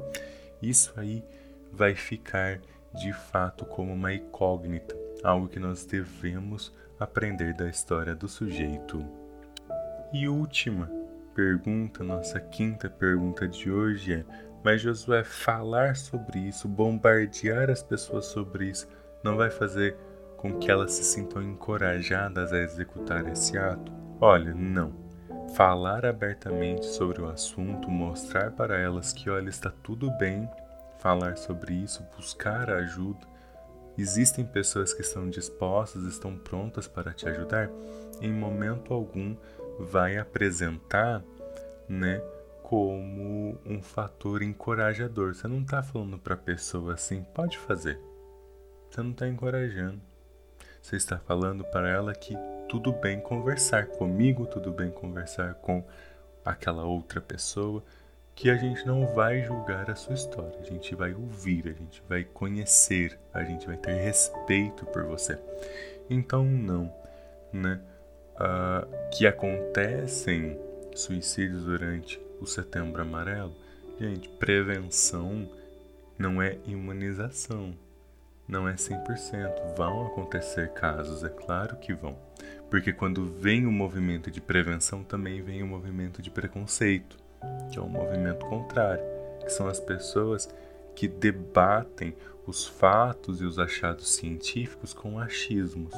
isso 0.60 0.92
aí 0.96 1.24
vai 1.72 1.94
ficar 1.94 2.60
de 2.94 3.12
fato 3.12 3.64
como 3.64 3.92
uma 3.92 4.12
incógnita, 4.12 4.94
algo 5.24 5.48
que 5.48 5.58
nós 5.58 5.84
devemos 5.84 6.72
aprender 7.00 7.54
da 7.54 7.68
história 7.68 8.14
do 8.14 8.28
sujeito. 8.28 9.21
E 10.12 10.28
última 10.28 10.90
pergunta, 11.34 12.04
nossa 12.04 12.38
quinta 12.38 12.90
pergunta 12.90 13.48
de 13.48 13.70
hoje 13.70 14.12
é: 14.12 14.24
mas 14.62 14.82
Josué, 14.82 15.24
falar 15.24 15.96
sobre 15.96 16.38
isso, 16.38 16.68
bombardear 16.68 17.70
as 17.70 17.82
pessoas 17.82 18.26
sobre 18.26 18.68
isso, 18.68 18.86
não 19.24 19.38
vai 19.38 19.50
fazer 19.50 19.96
com 20.36 20.58
que 20.58 20.70
elas 20.70 20.92
se 20.92 21.04
sintam 21.04 21.42
encorajadas 21.42 22.52
a 22.52 22.58
executar 22.58 23.26
esse 23.26 23.56
ato? 23.56 23.90
Olha, 24.20 24.52
não. 24.52 24.92
Falar 25.54 26.04
abertamente 26.04 26.84
sobre 26.84 27.22
o 27.22 27.28
assunto, 27.28 27.90
mostrar 27.90 28.50
para 28.50 28.78
elas 28.78 29.12
que, 29.14 29.30
olha, 29.30 29.48
está 29.48 29.70
tudo 29.82 30.10
bem 30.18 30.48
falar 30.98 31.36
sobre 31.36 31.74
isso, 31.74 32.06
buscar 32.16 32.70
ajuda. 32.70 33.26
Existem 33.98 34.44
pessoas 34.44 34.94
que 34.94 35.02
estão 35.02 35.28
dispostas, 35.28 36.04
estão 36.04 36.36
prontas 36.36 36.86
para 36.86 37.12
te 37.12 37.28
ajudar. 37.28 37.70
Em 38.20 38.32
momento 38.32 38.94
algum 38.94 39.36
vai 39.82 40.16
apresentar, 40.16 41.22
né, 41.88 42.22
como 42.62 43.58
um 43.66 43.82
fator 43.82 44.42
encorajador. 44.42 45.34
Você 45.34 45.46
não 45.48 45.60
está 45.60 45.82
falando 45.82 46.18
para 46.18 46.34
a 46.34 46.38
pessoa 46.38 46.94
assim, 46.94 47.22
pode 47.34 47.58
fazer. 47.58 47.98
Você 48.88 49.02
não 49.02 49.10
está 49.10 49.28
encorajando. 49.28 50.00
Você 50.80 50.96
está 50.96 51.18
falando 51.18 51.64
para 51.64 51.88
ela 51.88 52.14
que 52.14 52.36
tudo 52.68 52.92
bem 52.92 53.20
conversar 53.20 53.86
comigo, 53.86 54.46
tudo 54.46 54.72
bem 54.72 54.90
conversar 54.90 55.54
com 55.54 55.84
aquela 56.44 56.84
outra 56.84 57.20
pessoa, 57.20 57.84
que 58.34 58.50
a 58.50 58.56
gente 58.56 58.86
não 58.86 59.06
vai 59.14 59.42
julgar 59.42 59.90
a 59.90 59.94
sua 59.94 60.14
história, 60.14 60.58
a 60.58 60.64
gente 60.64 60.94
vai 60.94 61.12
ouvir, 61.14 61.68
a 61.68 61.72
gente 61.72 62.02
vai 62.08 62.24
conhecer, 62.24 63.18
a 63.32 63.44
gente 63.44 63.66
vai 63.66 63.76
ter 63.76 63.94
respeito 63.94 64.86
por 64.86 65.04
você. 65.04 65.38
Então, 66.08 66.44
não 66.44 66.92
né, 67.52 67.80
uh, 68.36 69.10
que 69.10 69.26
acontecem 69.26 70.58
suicídios 70.94 71.64
durante 71.64 72.20
o 72.40 72.46
Setembro 72.46 73.02
Amarelo, 73.02 73.54
gente, 73.98 74.28
prevenção 74.28 75.48
não 76.18 76.40
é 76.40 76.58
imunização, 76.66 77.74
não 78.46 78.68
é 78.68 78.74
100%. 78.74 79.74
Vão 79.76 80.06
acontecer 80.06 80.72
casos, 80.72 81.24
é 81.24 81.28
claro 81.28 81.76
que 81.76 81.94
vão. 81.94 82.16
Porque 82.70 82.92
quando 82.92 83.26
vem 83.26 83.66
o 83.66 83.72
movimento 83.72 84.30
de 84.30 84.40
prevenção, 84.40 85.02
também 85.02 85.42
vem 85.42 85.62
o 85.62 85.66
movimento 85.66 86.22
de 86.22 86.30
preconceito, 86.30 87.16
que 87.70 87.78
é 87.78 87.82
um 87.82 87.88
movimento 87.88 88.46
contrário, 88.46 89.04
que 89.40 89.50
são 89.50 89.66
as 89.66 89.80
pessoas 89.80 90.48
que 90.94 91.08
debatem 91.08 92.14
os 92.46 92.66
fatos 92.66 93.40
e 93.40 93.44
os 93.44 93.58
achados 93.58 94.14
científicos 94.14 94.92
com 94.92 95.18
achismos. 95.18 95.94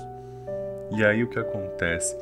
E 0.97 1.05
aí 1.05 1.25
o 1.25 1.29
que 1.29 1.41
acontece? 1.41 2.17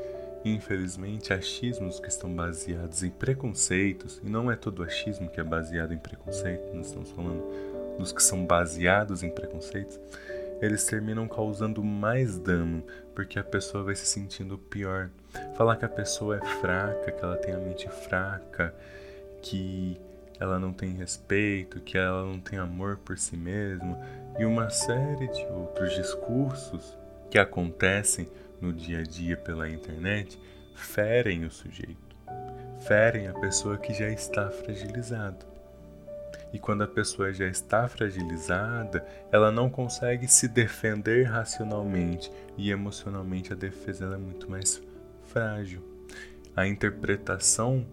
Infelizmente, 0.45 1.31
achismos 1.31 2.01
que 2.01 2.09
estão 2.09 2.35
baseados 2.35 3.03
em 3.03 3.11
preconceitos, 3.11 4.19
e 4.25 4.31
não 4.31 4.51
é 4.51 4.57
todo 4.57 4.83
achismo 4.83 5.29
que 5.29 5.39
é 5.39 5.45
baseado 5.45 5.93
em 5.93 5.99
preconceito, 5.99 6.75
nós 6.75 6.87
estamos 6.87 7.11
falando 7.11 7.45
dos 7.99 8.13
que 8.13 8.23
são 8.23 8.47
baseados 8.47 9.23
em 9.23 9.29
preconceitos, 9.29 10.01
eles 10.63 10.87
terminam 10.87 11.29
causando 11.29 11.85
mais 11.85 12.39
dano, 12.39 12.83
porque 13.15 13.39
a 13.39 13.45
pessoa 13.45 13.85
vai 13.85 13.95
se 13.95 14.07
sentindo 14.07 14.57
pior. 14.57 15.11
Falar 15.55 15.77
que 15.77 15.85
a 15.85 15.89
pessoa 15.89 16.39
é 16.39 16.47
fraca, 16.61 17.13
que 17.13 17.23
ela 17.23 17.37
tem 17.37 17.53
a 17.53 17.59
mente 17.59 17.89
fraca, 17.91 18.75
que 19.43 20.01
ela 20.41 20.59
não 20.59 20.73
tem 20.73 20.95
respeito, 20.95 21.79
que 21.81 21.99
ela 21.99 22.25
não 22.25 22.41
tem 22.41 22.59
amor 22.59 22.97
por 22.97 23.19
si 23.19 23.37
mesma, 23.37 24.01
e 24.39 24.47
uma 24.47 24.71
série 24.71 25.29
de 25.29 25.45
outros 25.47 25.95
discursos 25.95 26.97
que 27.31 27.39
acontecem 27.39 28.29
no 28.63 28.73
dia 28.73 29.01
a 29.01 29.03
dia 29.03 29.37
pela 29.37 29.69
internet 29.69 30.39
ferem 30.75 31.45
o 31.45 31.51
sujeito, 31.51 32.17
ferem 32.87 33.27
a 33.27 33.35
pessoa 33.35 33.77
que 33.77 33.93
já 33.93 34.09
está 34.09 34.51
fragilizada. 34.51 35.53
E 36.53 36.59
quando 36.59 36.83
a 36.83 36.89
pessoa 36.89 37.33
já 37.33 37.47
está 37.47 37.89
fragilizada, 37.89 39.05
ela 39.31 39.51
não 39.51 39.71
consegue 39.71 40.29
se 40.29 40.47
defender 40.47 41.25
racionalmente 41.25 42.31
e 42.57 42.71
emocionalmente 42.71 43.53
a 43.53 43.57
defesa 43.57 44.05
é 44.05 44.17
muito 44.17 44.51
mais 44.51 44.83
frágil. 45.25 45.83
A 46.55 46.67
interpretação 46.67 47.87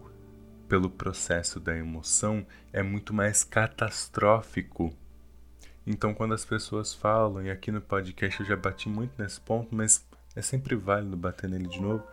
pelo 0.67 0.89
processo 0.89 1.59
da 1.59 1.75
emoção 1.75 2.45
é 2.71 2.83
muito 2.83 3.13
mais 3.13 3.43
catastrófico. 3.43 4.93
Então, 5.87 6.13
quando 6.13 6.33
as 6.33 6.45
pessoas 6.45 6.93
falam, 6.93 7.43
e 7.43 7.49
aqui 7.49 7.71
no 7.71 7.81
podcast 7.81 8.41
eu 8.41 8.45
já 8.45 8.55
bati 8.55 8.89
muito 8.89 9.13
nesse 9.17 9.39
ponto, 9.39 9.73
mas 9.73 10.05
é 10.35 10.41
sempre 10.41 10.75
válido 10.75 11.17
bater 11.17 11.49
nele 11.49 11.67
de 11.67 11.81
novo. 11.81 12.03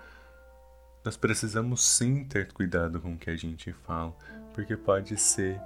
Nós 1.05 1.17
precisamos 1.17 1.85
sim 1.85 2.25
ter 2.25 2.53
cuidado 2.53 3.01
com 3.01 3.15
o 3.15 3.19
que 3.19 3.31
a 3.31 3.37
gente 3.37 3.73
fala, 3.73 4.15
porque 4.53 4.77
pode 4.77 5.17
ser 5.17 5.61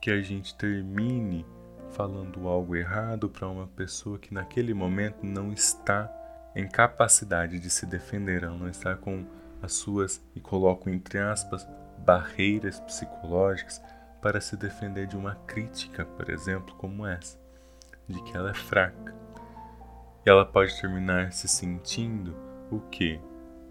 que 0.00 0.10
a 0.10 0.20
gente 0.20 0.54
termine 0.56 1.46
falando 1.90 2.46
algo 2.46 2.76
errado 2.76 3.28
para 3.28 3.48
uma 3.48 3.66
pessoa 3.66 4.18
que 4.18 4.32
naquele 4.32 4.74
momento 4.74 5.24
não 5.24 5.52
está 5.52 6.12
em 6.54 6.68
capacidade 6.68 7.58
de 7.58 7.70
se 7.70 7.86
defender, 7.86 8.42
ela 8.42 8.56
não 8.56 8.68
está 8.68 8.94
com 8.94 9.24
as 9.62 9.72
suas, 9.72 10.20
e 10.34 10.40
coloco 10.40 10.88
entre 10.88 11.18
aspas, 11.18 11.66
barreiras 11.98 12.80
psicológicas 12.80 13.80
para 14.20 14.40
se 14.40 14.56
defender 14.56 15.06
de 15.06 15.16
uma 15.16 15.34
crítica, 15.46 16.04
por 16.04 16.30
exemplo, 16.30 16.74
como 16.76 17.06
essa, 17.06 17.38
de 18.08 18.22
que 18.22 18.36
ela 18.36 18.50
é 18.50 18.54
fraca. 18.54 19.14
Ela 20.28 20.44
pode 20.44 20.78
terminar 20.78 21.32
se 21.32 21.48
sentindo 21.48 22.36
o 22.70 22.80
quê? 22.80 23.18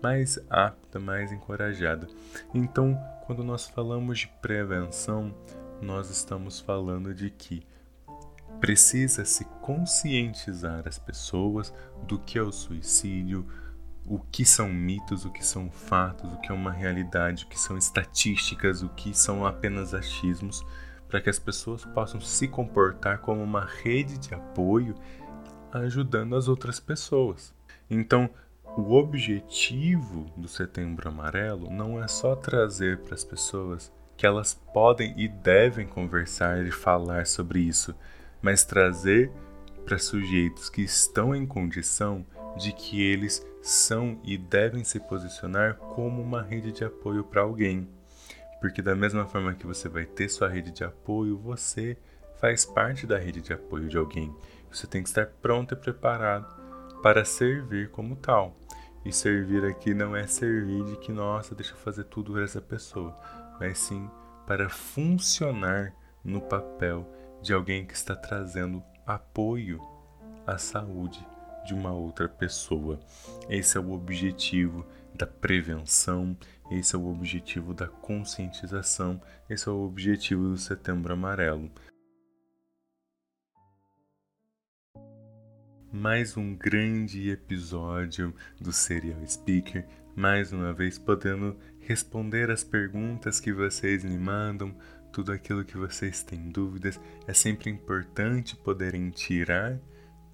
Mais 0.01 0.39
apta, 0.49 0.99
mais 0.99 1.31
encorajada. 1.31 2.07
Então, 2.51 2.99
quando 3.27 3.43
nós 3.43 3.67
falamos 3.67 4.17
de 4.17 4.27
prevenção, 4.41 5.31
nós 5.79 6.09
estamos 6.09 6.59
falando 6.59 7.13
de 7.13 7.29
que 7.29 7.61
precisa 8.59 9.23
se 9.23 9.45
conscientizar 9.61 10.87
as 10.87 10.97
pessoas 10.97 11.71
do 12.07 12.17
que 12.17 12.39
é 12.39 12.41
o 12.41 12.51
suicídio, 12.51 13.45
o 14.03 14.17
que 14.17 14.43
são 14.43 14.67
mitos, 14.67 15.25
o 15.25 15.31
que 15.31 15.45
são 15.45 15.69
fatos, 15.69 16.33
o 16.33 16.41
que 16.41 16.51
é 16.51 16.55
uma 16.55 16.71
realidade, 16.71 17.45
o 17.45 17.49
que 17.49 17.59
são 17.59 17.77
estatísticas, 17.77 18.81
o 18.81 18.89
que 18.89 19.15
são 19.15 19.45
apenas 19.45 19.93
achismos, 19.93 20.65
para 21.07 21.21
que 21.21 21.29
as 21.29 21.37
pessoas 21.37 21.85
possam 21.85 22.19
se 22.19 22.47
comportar 22.47 23.19
como 23.19 23.43
uma 23.43 23.63
rede 23.63 24.17
de 24.17 24.33
apoio 24.33 24.95
ajudando 25.71 26.35
as 26.35 26.47
outras 26.47 26.79
pessoas. 26.79 27.53
Então, 27.89 28.29
o 28.77 28.93
objetivo 28.93 30.25
do 30.37 30.47
Setembro 30.47 31.09
Amarelo 31.09 31.69
não 31.71 32.01
é 32.01 32.07
só 32.07 32.35
trazer 32.35 32.99
para 32.99 33.15
as 33.15 33.23
pessoas 33.23 33.91
que 34.15 34.25
elas 34.25 34.53
podem 34.73 35.13
e 35.17 35.27
devem 35.27 35.87
conversar 35.87 36.65
e 36.65 36.71
falar 36.71 37.25
sobre 37.25 37.59
isso, 37.59 37.95
mas 38.41 38.65
trazer 38.65 39.31
para 39.85 39.97
sujeitos 39.97 40.69
que 40.69 40.81
estão 40.81 41.35
em 41.35 41.45
condição 41.45 42.25
de 42.57 42.71
que 42.73 43.01
eles 43.01 43.45
são 43.61 44.19
e 44.23 44.37
devem 44.37 44.83
se 44.83 44.99
posicionar 44.99 45.75
como 45.75 46.21
uma 46.21 46.41
rede 46.41 46.71
de 46.71 46.83
apoio 46.83 47.23
para 47.23 47.41
alguém. 47.41 47.87
Porque, 48.59 48.81
da 48.81 48.95
mesma 48.95 49.25
forma 49.25 49.53
que 49.53 49.67
você 49.67 49.87
vai 49.87 50.05
ter 50.05 50.29
sua 50.29 50.49
rede 50.49 50.71
de 50.71 50.83
apoio, 50.83 51.37
você 51.37 51.97
faz 52.39 52.65
parte 52.65 53.05
da 53.05 53.17
rede 53.17 53.41
de 53.41 53.53
apoio 53.53 53.87
de 53.87 53.97
alguém. 53.97 54.33
Você 54.77 54.87
tem 54.87 55.01
que 55.01 55.09
estar 55.09 55.25
pronto 55.41 55.73
e 55.73 55.77
preparado 55.77 56.45
para 57.01 57.25
servir 57.25 57.89
como 57.89 58.15
tal. 58.15 58.55
E 59.03 59.11
servir 59.11 59.65
aqui 59.65 59.93
não 59.93 60.15
é 60.15 60.27
servir 60.27 60.83
de 60.83 60.97
que, 60.97 61.11
nossa, 61.11 61.55
deixa 61.55 61.73
eu 61.73 61.77
fazer 61.77 62.03
tudo 62.05 62.33
por 62.33 62.43
essa 62.43 62.61
pessoa 62.61 63.15
mas 63.59 63.79
sim 63.79 64.09
para 64.45 64.69
funcionar 64.69 65.93
no 66.23 66.41
papel 66.41 67.07
de 67.41 67.53
alguém 67.53 67.85
que 67.85 67.93
está 67.93 68.15
trazendo 68.15 68.83
apoio 69.05 69.81
à 70.45 70.57
saúde 70.57 71.25
de 71.65 71.73
uma 71.73 71.91
outra 71.91 72.29
pessoa. 72.29 72.99
Esse 73.49 73.77
é 73.77 73.81
o 73.81 73.91
objetivo 73.91 74.85
da 75.13 75.27
prevenção, 75.27 76.37
esse 76.71 76.95
é 76.95 76.99
o 76.99 77.07
objetivo 77.09 77.73
da 77.73 77.87
conscientização, 77.87 79.21
esse 79.49 79.67
é 79.67 79.71
o 79.71 79.83
objetivo 79.83 80.49
do 80.49 80.57
Setembro 80.57 81.13
Amarelo. 81.13 81.69
Mais 85.99 86.37
um 86.37 86.53
grande 86.53 87.31
episódio 87.31 88.31
do 88.61 88.71
Serial 88.71 89.19
Speaker, 89.25 89.83
mais 90.15 90.53
uma 90.53 90.71
vez 90.71 90.99
podendo 90.99 91.57
responder 91.79 92.51
as 92.51 92.63
perguntas 92.63 93.39
que 93.39 93.51
vocês 93.51 94.03
me 94.03 94.15
mandam, 94.15 94.77
tudo 95.11 95.31
aquilo 95.31 95.65
que 95.65 95.75
vocês 95.75 96.21
têm 96.21 96.51
dúvidas. 96.51 96.99
É 97.25 97.33
sempre 97.33 97.71
importante 97.71 98.55
poderem 98.55 99.09
tirar 99.09 99.79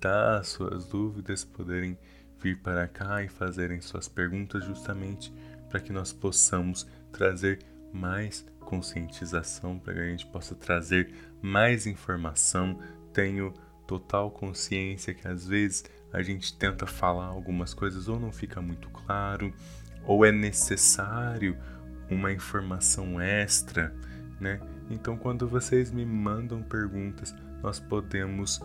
tá, 0.02 0.40
as 0.40 0.50
suas 0.50 0.86
dúvidas, 0.86 1.46
poderem 1.46 1.98
vir 2.42 2.62
para 2.62 2.86
cá 2.86 3.24
e 3.24 3.30
fazerem 3.30 3.80
suas 3.80 4.10
perguntas 4.10 4.66
justamente 4.66 5.34
para 5.70 5.80
que 5.80 5.94
nós 5.94 6.12
possamos 6.12 6.86
trazer 7.10 7.60
mais 7.94 8.46
conscientização, 8.60 9.80
para 9.80 9.94
que 9.94 10.00
a 10.02 10.10
gente 10.10 10.26
possa 10.26 10.56
trazer 10.56 11.14
mais 11.42 11.88
informação. 11.88 12.78
Tenho 13.14 13.54
total 13.88 14.32
consciência 14.32 15.14
que 15.14 15.28
às 15.28 15.48
vezes 15.48 15.84
a 16.12 16.22
gente 16.22 16.56
tenta 16.58 16.86
falar 16.86 17.26
algumas 17.26 17.74
coisas 17.74 18.08
ou 18.08 18.20
não 18.20 18.32
fica 18.32 18.62
muito 18.62 18.90
claro, 18.90 19.54
ou 20.06 20.26
é 20.26 20.32
necessário 20.32 21.58
uma 22.10 22.32
informação 22.32 23.20
extra, 23.20 23.94
né? 24.40 24.60
Então, 24.90 25.18
quando 25.18 25.48
vocês 25.48 25.92
me 25.92 26.06
mandam 26.06 26.62
perguntas, 26.62 27.34
nós 27.62 27.80
podemos 27.80 28.62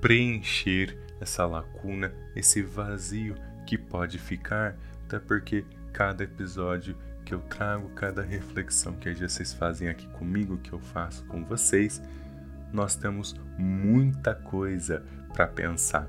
preencher 0.00 0.98
essa 1.20 1.46
lacuna, 1.46 2.12
esse 2.34 2.62
vazio 2.62 3.36
que 3.66 3.78
pode 3.78 4.18
ficar, 4.18 4.76
até 5.04 5.20
porque 5.20 5.64
cada 5.92 6.24
episódio 6.24 6.96
que 7.24 7.32
eu 7.32 7.40
trago, 7.42 7.88
cada 7.90 8.22
reflexão 8.22 8.94
que 8.94 9.12
vocês 9.14 9.52
fazem 9.52 9.88
aqui 9.88 10.08
comigo, 10.08 10.58
que 10.58 10.72
eu 10.72 10.80
faço 10.80 11.24
com 11.26 11.44
vocês, 11.44 12.02
nós 12.72 12.96
temos 12.96 13.34
muita 13.58 14.34
coisa 14.34 15.04
para 15.32 15.46
pensar. 15.46 16.08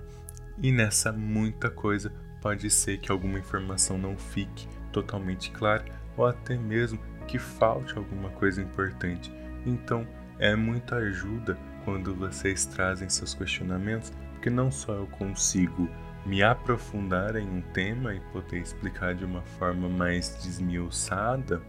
E 0.58 0.71
nessa 0.71 1.12
muita 1.12 1.69
coisa 1.69 2.12
pode 2.41 2.69
ser 2.69 2.97
que 2.97 3.12
alguma 3.12 3.39
informação 3.39 3.97
não 3.97 4.17
fique 4.17 4.67
totalmente 4.91 5.52
clara 5.52 5.86
ou 6.15 6.26
até 6.26 6.58
mesmo 6.58 6.99
que 7.28 7.39
falte 7.39 7.97
alguma 7.97 8.30
coisa 8.30 8.62
importante. 8.62 9.34
Então, 9.65 10.08
é 10.38 10.56
muita 10.56 10.97
ajuda 10.97 11.58
quando 11.86 12.13
vocês 12.13 12.65
trazem 12.65 13.10
seus 13.10 13.34
questionamentos, 13.34 14.12
porque 14.34 14.49
não 14.49 14.71
só 14.71 14.93
eu 14.93 15.08
consigo 15.08 15.89
me 16.26 16.41
aprofundar 16.41 17.36
em 17.36 17.47
um 17.47 17.62
tema 17.62 18.13
e 18.13 18.19
poder 18.32 18.60
explicar 18.60 19.13
de 19.15 19.26
uma 19.26 19.41
forma 19.41 19.89
mais 19.89 20.38
desmiuçada, 20.43 21.62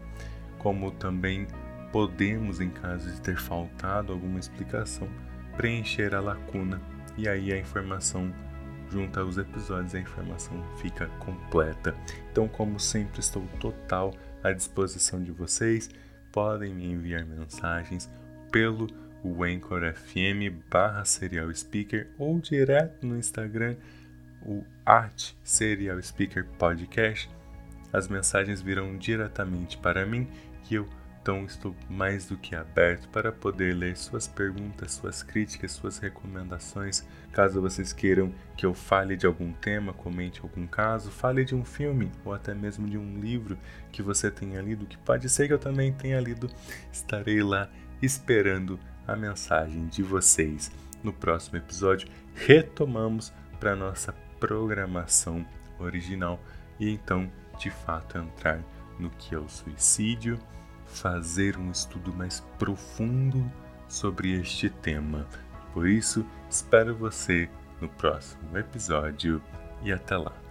como 0.57 0.91
também 0.91 1.47
podemos, 1.95 2.59
em 2.59 2.69
caso 2.69 3.09
de 3.09 3.21
ter 3.21 3.37
faltado 3.37 4.11
alguma 4.11 4.37
explicação, 4.37 5.07
preencher 5.55 6.13
a 6.13 6.19
lacuna 6.19 6.81
e 7.17 7.25
aí 7.25 7.53
a 7.53 7.57
informação 7.57 8.33
junta 8.91 9.23
os 9.23 9.37
episódios 9.37 9.95
a 9.95 9.99
informação 10.01 10.61
fica 10.75 11.07
completa. 11.19 11.95
Então, 12.29 12.49
como 12.49 12.81
sempre, 12.81 13.21
estou 13.21 13.47
total 13.61 14.13
à 14.43 14.51
disposição 14.51 15.23
de 15.23 15.31
vocês. 15.31 15.89
Podem 16.33 16.73
me 16.73 16.85
enviar 16.85 17.25
mensagens 17.25 18.11
pelo 18.51 18.89
Anchor 19.41 19.93
FM 19.93 20.51
barra 20.69 21.05
Serial 21.05 21.49
Speaker 21.55 22.09
ou 22.17 22.41
direto 22.41 23.07
no 23.07 23.17
Instagram, 23.17 23.77
o 24.45 24.65
Art 24.85 25.31
Serial 25.45 26.03
Speaker 26.03 26.45
Podcast. 26.59 27.29
As 27.93 28.09
mensagens 28.09 28.61
virão 28.61 28.97
diretamente 28.97 29.77
para 29.77 30.05
mim 30.05 30.27
e 30.69 30.75
eu 30.75 30.85
então 31.25 31.43
estou 31.43 31.75
mais 31.89 32.27
do 32.27 32.37
que 32.37 32.55
aberto 32.55 33.09
para 33.09 33.31
poder 33.31 33.73
ler 33.73 33.97
suas 33.97 34.27
perguntas, 34.27 34.91
suas 34.91 35.23
críticas, 35.23 35.71
suas 35.71 35.97
recomendações. 35.97 37.03
Caso 37.31 37.59
vocês 37.59 37.91
queiram 37.91 38.31
que 38.55 38.63
eu 38.63 38.75
fale 38.75 39.17
de 39.17 39.25
algum 39.25 39.51
tema, 39.51 39.91
comente 39.91 40.41
algum 40.41 40.67
caso, 40.67 41.09
fale 41.09 41.43
de 41.43 41.55
um 41.55 41.65
filme 41.65 42.11
ou 42.23 42.31
até 42.31 42.53
mesmo 42.53 42.87
de 42.87 42.95
um 42.95 43.19
livro 43.19 43.57
que 43.91 44.03
você 44.03 44.29
tenha 44.29 44.61
lido, 44.61 44.85
que 44.85 44.99
pode 44.99 45.27
ser 45.27 45.47
que 45.47 45.53
eu 45.53 45.57
também 45.57 45.91
tenha 45.91 46.21
lido, 46.21 46.47
estarei 46.93 47.41
lá 47.41 47.71
esperando 48.03 48.79
a 49.07 49.15
mensagem 49.15 49.87
de 49.87 50.03
vocês. 50.03 50.71
No 51.03 51.11
próximo 51.11 51.57
episódio, 51.57 52.07
retomamos 52.35 53.33
para 53.59 53.75
nossa 53.75 54.13
programação 54.39 55.43
original 55.79 56.39
e 56.79 56.87
então, 56.87 57.27
de 57.57 57.71
fato, 57.71 58.15
entrar 58.15 58.59
no 58.99 59.09
que 59.09 59.33
é 59.33 59.39
o 59.39 59.49
suicídio 59.49 60.39
fazer 60.95 61.57
um 61.57 61.71
estudo 61.71 62.13
mais 62.13 62.39
profundo 62.57 63.51
sobre 63.87 64.39
este 64.39 64.69
tema. 64.69 65.27
Por 65.73 65.87
isso, 65.87 66.25
espero 66.49 66.95
você 66.95 67.49
no 67.81 67.89
próximo 67.89 68.57
episódio 68.57 69.41
e 69.83 69.91
até 69.91 70.17
lá. 70.17 70.44